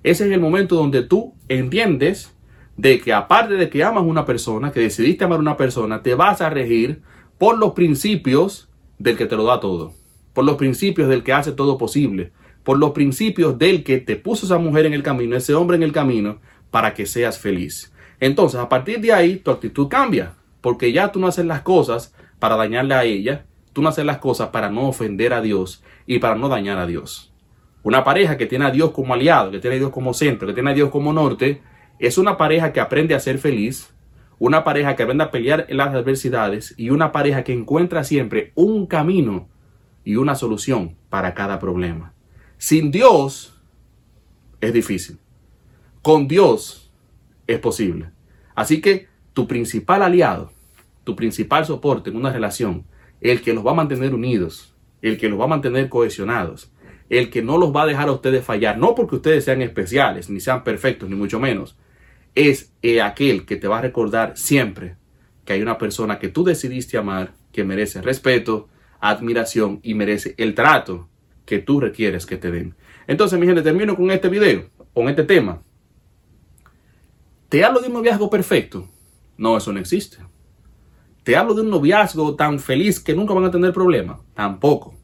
Ese 0.03 0.25
es 0.25 0.31
el 0.31 0.39
momento 0.39 0.75
donde 0.75 1.03
tú 1.03 1.33
entiendes 1.49 2.33
de 2.77 2.99
que 3.01 3.11
aparte 3.11 3.55
de 3.55 3.69
que 3.69 3.83
amas 3.83 4.03
a 4.03 4.07
una 4.07 4.25
persona, 4.25 4.71
que 4.71 4.79
decidiste 4.79 5.25
amar 5.25 5.39
a 5.39 5.41
una 5.41 5.57
persona, 5.57 6.03
te 6.03 6.13
vas 6.13 6.41
a 6.41 6.49
regir 6.49 7.01
por 7.39 7.57
los 7.57 7.73
principios 7.73 8.69
del 8.99 9.17
que 9.17 9.25
te 9.25 9.35
lo 9.35 9.45
da 9.45 9.59
todo, 9.59 9.93
por 10.33 10.45
los 10.45 10.55
principios 10.55 11.09
del 11.09 11.23
que 11.23 11.33
hace 11.33 11.51
todo 11.51 11.79
posible, 11.79 12.31
por 12.63 12.77
los 12.77 12.91
principios 12.91 13.57
del 13.57 13.83
que 13.83 13.97
te 13.97 14.15
puso 14.15 14.45
esa 14.45 14.59
mujer 14.59 14.85
en 14.85 14.93
el 14.93 15.01
camino, 15.01 15.35
ese 15.35 15.55
hombre 15.55 15.77
en 15.77 15.83
el 15.83 15.91
camino, 15.91 16.39
para 16.69 16.93
que 16.93 17.07
seas 17.07 17.39
feliz. 17.39 17.91
Entonces, 18.19 18.59
a 18.59 18.69
partir 18.69 19.01
de 19.01 19.13
ahí, 19.13 19.37
tu 19.37 19.51
actitud 19.51 19.87
cambia, 19.87 20.33
porque 20.61 20.91
ya 20.91 21.11
tú 21.11 21.19
no 21.19 21.27
haces 21.27 21.45
las 21.45 21.61
cosas 21.61 22.13
para 22.39 22.55
dañarle 22.55 22.93
a 22.93 23.03
ella, 23.03 23.46
tú 23.77 23.83
no 23.83 23.89
haces 23.89 24.05
las 24.05 24.17
cosas 24.17 24.49
para 24.49 24.71
no 24.71 24.87
ofender 24.87 25.33
a 25.33 25.41
Dios 25.41 25.83
y 26.07 26.17
para 26.17 26.33
no 26.33 26.49
dañar 26.49 26.79
a 26.79 26.87
Dios. 26.87 27.31
Una 27.83 28.03
pareja 28.03 28.35
que 28.35 28.47
tiene 28.47 28.65
a 28.65 28.71
Dios 28.71 28.89
como 28.89 29.13
aliado, 29.13 29.51
que 29.51 29.59
tiene 29.59 29.75
a 29.75 29.77
Dios 29.77 29.91
como 29.91 30.15
centro, 30.15 30.47
que 30.47 30.55
tiene 30.55 30.71
a 30.71 30.73
Dios 30.73 30.89
como 30.89 31.13
norte, 31.13 31.61
es 31.99 32.17
una 32.17 32.37
pareja 32.37 32.73
que 32.73 32.79
aprende 32.79 33.13
a 33.13 33.19
ser 33.19 33.37
feliz, 33.37 33.93
una 34.39 34.63
pareja 34.63 34.95
que 34.95 35.03
aprende 35.03 35.25
a 35.25 35.29
pelear 35.29 35.67
en 35.69 35.77
las 35.77 35.93
adversidades 35.93 36.73
y 36.75 36.89
una 36.89 37.11
pareja 37.11 37.43
que 37.43 37.53
encuentra 37.53 38.03
siempre 38.03 38.51
un 38.55 38.87
camino 38.87 39.47
y 40.03 40.15
una 40.15 40.33
solución 40.33 40.95
para 41.11 41.35
cada 41.35 41.59
problema. 41.59 42.13
Sin 42.57 42.89
Dios 42.89 43.61
es 44.59 44.73
difícil. 44.73 45.19
Con 46.01 46.27
Dios 46.27 46.91
es 47.45 47.59
posible. 47.59 48.09
Así 48.55 48.81
que 48.81 49.07
tu 49.33 49.47
principal 49.47 50.01
aliado, 50.01 50.51
tu 51.03 51.15
principal 51.15 51.63
soporte 51.63 52.09
en 52.09 52.15
una 52.15 52.33
relación 52.33 52.87
el 53.21 53.41
que 53.41 53.53
los 53.53 53.65
va 53.65 53.71
a 53.71 53.75
mantener 53.75 54.13
unidos, 54.13 54.73
el 55.01 55.17
que 55.17 55.29
los 55.29 55.39
va 55.39 55.45
a 55.45 55.47
mantener 55.47 55.89
cohesionados, 55.89 56.71
el 57.09 57.29
que 57.29 57.41
no 57.41 57.57
los 57.57 57.75
va 57.75 57.83
a 57.83 57.87
dejar 57.87 58.09
a 58.09 58.11
ustedes 58.11 58.43
fallar, 58.43 58.77
no 58.77 58.95
porque 58.95 59.15
ustedes 59.15 59.45
sean 59.45 59.61
especiales, 59.61 60.29
ni 60.29 60.39
sean 60.39 60.63
perfectos, 60.63 61.09
ni 61.09 61.15
mucho 61.15 61.39
menos, 61.39 61.77
es 62.35 62.71
aquel 63.03 63.45
que 63.45 63.55
te 63.55 63.67
va 63.67 63.79
a 63.79 63.81
recordar 63.81 64.37
siempre 64.37 64.95
que 65.45 65.53
hay 65.53 65.61
una 65.61 65.77
persona 65.77 66.19
que 66.19 66.27
tú 66.27 66.43
decidiste 66.43 66.97
amar, 66.97 67.33
que 67.51 67.63
merece 67.63 68.01
respeto, 68.01 68.67
admiración 68.99 69.79
y 69.81 69.93
merece 69.93 70.35
el 70.37 70.53
trato 70.53 71.07
que 71.45 71.59
tú 71.59 71.79
requieres 71.79 72.25
que 72.25 72.37
te 72.37 72.51
den. 72.51 72.75
Entonces, 73.07 73.39
mi 73.39 73.45
gente, 73.45 73.61
termino 73.61 73.95
con 73.95 74.11
este 74.11 74.27
video, 74.27 74.69
con 74.93 75.07
este 75.07 75.23
tema. 75.23 75.61
¿Te 77.47 77.63
hablo 77.63 77.79
de 77.79 77.87
un 77.87 77.93
noviazgo 77.93 78.29
perfecto? 78.29 78.89
No, 79.37 79.55
eso 79.55 79.71
no 79.71 79.79
existe. 79.79 80.17
¿Te 81.27 81.35
hablo 81.35 81.53
de 81.53 81.59
un 81.59 81.69
noviazgo 81.69 82.35
tan 82.35 82.57
feliz 82.57 83.01
que 83.01 83.13
nunca 83.13 83.33
van 83.33 83.43
a 83.43 83.51
tener 83.51 83.73
problemas? 83.73 84.21
Tampoco, 84.33 84.95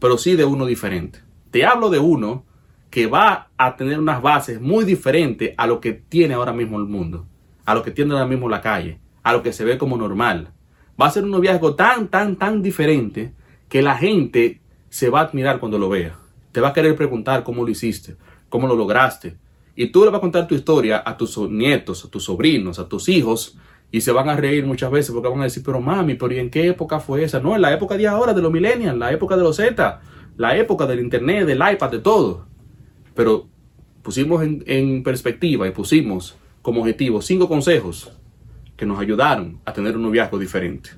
pero 0.00 0.18
sí 0.18 0.34
de 0.34 0.44
uno 0.44 0.66
diferente. 0.66 1.20
Te 1.52 1.64
hablo 1.64 1.88
de 1.88 2.00
uno 2.00 2.44
que 2.90 3.06
va 3.06 3.50
a 3.56 3.76
tener 3.76 4.00
unas 4.00 4.20
bases 4.20 4.60
muy 4.60 4.84
diferentes 4.84 5.54
a 5.56 5.68
lo 5.68 5.78
que 5.78 5.92
tiene 5.92 6.34
ahora 6.34 6.52
mismo 6.52 6.78
el 6.78 6.86
mundo, 6.86 7.28
a 7.64 7.76
lo 7.76 7.84
que 7.84 7.92
tiene 7.92 8.12
ahora 8.12 8.26
mismo 8.26 8.48
la 8.48 8.60
calle, 8.60 8.98
a 9.22 9.32
lo 9.32 9.44
que 9.44 9.52
se 9.52 9.64
ve 9.64 9.78
como 9.78 9.96
normal. 9.96 10.50
Va 11.00 11.06
a 11.06 11.10
ser 11.12 11.22
un 11.22 11.30
noviazgo 11.30 11.76
tan, 11.76 12.08
tan, 12.08 12.34
tan 12.34 12.60
diferente 12.60 13.32
que 13.68 13.80
la 13.80 13.96
gente 13.96 14.60
se 14.88 15.10
va 15.10 15.20
a 15.20 15.24
admirar 15.26 15.60
cuando 15.60 15.78
lo 15.78 15.88
vea. 15.88 16.18
Te 16.50 16.60
va 16.60 16.70
a 16.70 16.72
querer 16.72 16.96
preguntar 16.96 17.44
cómo 17.44 17.62
lo 17.62 17.70
hiciste, 17.70 18.16
cómo 18.48 18.66
lo 18.66 18.74
lograste. 18.74 19.36
Y 19.76 19.92
tú 19.92 20.02
le 20.02 20.10
vas 20.10 20.18
a 20.18 20.22
contar 20.22 20.48
tu 20.48 20.56
historia 20.56 21.04
a 21.06 21.16
tus 21.16 21.38
nietos, 21.48 22.04
a 22.04 22.10
tus 22.10 22.24
sobrinos, 22.24 22.80
a 22.80 22.88
tus 22.88 23.08
hijos 23.08 23.56
y 23.90 24.00
se 24.02 24.12
van 24.12 24.28
a 24.28 24.36
reír 24.36 24.66
muchas 24.66 24.90
veces 24.90 25.12
porque 25.12 25.28
van 25.28 25.40
a 25.40 25.44
decir, 25.44 25.62
pero 25.64 25.80
mami, 25.80 26.14
pero 26.14 26.32
¿y 26.34 26.38
en 26.38 26.50
qué 26.50 26.68
época 26.68 27.00
fue 27.00 27.24
esa? 27.24 27.40
No, 27.40 27.54
en 27.54 27.62
la 27.62 27.72
época 27.72 27.96
de 27.96 28.06
ahora, 28.06 28.34
de 28.34 28.42
los 28.42 28.52
millennials, 28.52 28.98
la 28.98 29.12
época 29.12 29.36
de 29.36 29.42
los 29.42 29.56
Z, 29.56 30.00
la 30.36 30.56
época 30.56 30.86
del 30.86 31.00
internet, 31.00 31.46
del 31.46 31.58
iPad, 31.58 31.90
de 31.90 31.98
todo. 32.00 32.46
Pero 33.14 33.48
pusimos 34.02 34.42
en, 34.42 34.62
en 34.66 35.02
perspectiva 35.02 35.66
y 35.66 35.70
pusimos 35.70 36.36
como 36.60 36.82
objetivo 36.82 37.22
cinco 37.22 37.48
consejos 37.48 38.12
que 38.76 38.86
nos 38.86 39.00
ayudaron 39.00 39.60
a 39.64 39.72
tener 39.72 39.96
un 39.96 40.02
noviazgo 40.02 40.38
diferente. 40.38 40.90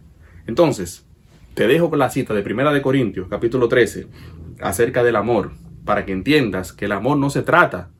Entonces, 0.46 1.06
te 1.54 1.66
dejo 1.66 1.90
con 1.90 1.98
la 1.98 2.10
cita 2.10 2.34
de 2.34 2.42
Primera 2.42 2.72
de 2.72 2.82
Corintios, 2.82 3.28
capítulo 3.28 3.68
13, 3.68 4.06
acerca 4.60 5.02
del 5.02 5.16
amor, 5.16 5.52
para 5.84 6.04
que 6.04 6.12
entiendas 6.12 6.72
que 6.72 6.86
el 6.86 6.92
amor 6.92 7.18
no 7.18 7.30
se 7.30 7.42
trata 7.42 7.90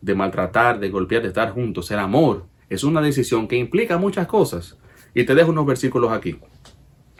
de 0.00 0.14
maltratar, 0.14 0.80
de 0.80 0.90
golpear, 0.90 1.22
de 1.22 1.28
estar 1.28 1.52
juntos. 1.52 1.90
El 1.90 2.00
amor 2.00 2.46
es 2.74 2.84
una 2.84 3.00
decisión 3.00 3.48
que 3.48 3.56
implica 3.56 3.98
muchas 3.98 4.26
cosas. 4.26 4.78
Y 5.14 5.24
te 5.24 5.34
dejo 5.34 5.50
unos 5.50 5.66
versículos 5.66 6.10
aquí. 6.12 6.38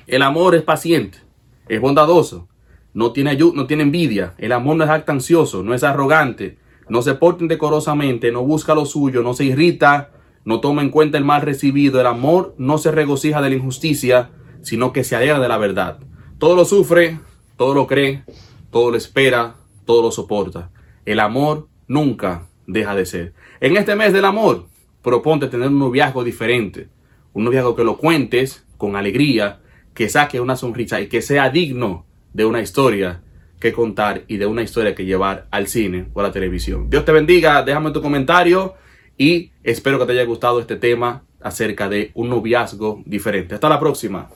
El 0.06 0.22
amor 0.22 0.54
es 0.54 0.62
paciente, 0.62 1.18
es 1.68 1.80
bondadoso, 1.80 2.48
no 2.94 3.12
tiene, 3.12 3.36
no 3.36 3.66
tiene 3.66 3.82
envidia. 3.82 4.34
El 4.38 4.52
amor 4.52 4.76
no 4.76 4.84
es 4.84 4.90
actancioso, 4.90 5.62
no 5.62 5.74
es 5.74 5.84
arrogante, 5.84 6.58
no 6.88 7.02
se 7.02 7.14
porta 7.14 7.42
indecorosamente, 7.42 8.32
no 8.32 8.42
busca 8.44 8.74
lo 8.74 8.86
suyo, 8.86 9.22
no 9.22 9.34
se 9.34 9.44
irrita, 9.44 10.10
no 10.44 10.60
toma 10.60 10.82
en 10.82 10.90
cuenta 10.90 11.18
el 11.18 11.24
mal 11.24 11.42
recibido. 11.42 12.00
El 12.00 12.06
amor 12.06 12.54
no 12.58 12.78
se 12.78 12.90
regocija 12.90 13.40
de 13.42 13.50
la 13.50 13.56
injusticia, 13.56 14.30
sino 14.62 14.92
que 14.92 15.04
se 15.04 15.16
alegra 15.16 15.38
de 15.38 15.48
la 15.48 15.58
verdad. 15.58 15.98
Todo 16.38 16.56
lo 16.56 16.64
sufre, 16.64 17.20
todo 17.56 17.74
lo 17.74 17.86
cree, 17.86 18.24
todo 18.70 18.90
lo 18.90 18.96
espera, 18.96 19.56
todo 19.84 20.02
lo 20.02 20.10
soporta. 20.10 20.70
El 21.04 21.20
amor 21.20 21.68
nunca 21.88 22.46
deja 22.66 22.94
de 22.94 23.06
ser. 23.06 23.34
En 23.60 23.76
este 23.76 23.94
mes 23.94 24.12
del 24.12 24.24
amor, 24.24 24.66
proponte 25.02 25.48
tener 25.48 25.68
un 25.68 25.78
noviazgo 25.78 26.24
diferente. 26.24 26.88
Un 27.32 27.44
noviazgo 27.44 27.76
que 27.76 27.84
lo 27.84 27.98
cuentes 27.98 28.64
con 28.76 28.96
alegría, 28.96 29.60
que 29.94 30.08
saque 30.08 30.40
una 30.40 30.56
sonrisa 30.56 31.00
y 31.00 31.08
que 31.08 31.22
sea 31.22 31.50
digno 31.50 32.06
de 32.32 32.44
una 32.44 32.60
historia 32.60 33.22
que 33.60 33.72
contar 33.72 34.24
y 34.26 34.38
de 34.38 34.46
una 34.46 34.62
historia 34.62 34.94
que 34.94 35.04
llevar 35.04 35.46
al 35.50 35.68
cine 35.68 36.06
o 36.14 36.20
a 36.20 36.24
la 36.24 36.32
televisión. 36.32 36.90
Dios 36.90 37.04
te 37.04 37.12
bendiga, 37.12 37.62
déjame 37.62 37.92
tu 37.92 38.02
comentario 38.02 38.74
y 39.16 39.52
espero 39.62 39.98
que 39.98 40.06
te 40.06 40.12
haya 40.12 40.24
gustado 40.24 40.60
este 40.60 40.76
tema 40.76 41.22
acerca 41.40 41.88
de 41.88 42.10
un 42.14 42.28
noviazgo 42.28 43.02
diferente. 43.06 43.54
Hasta 43.54 43.68
la 43.68 43.78
próxima. 43.78 44.28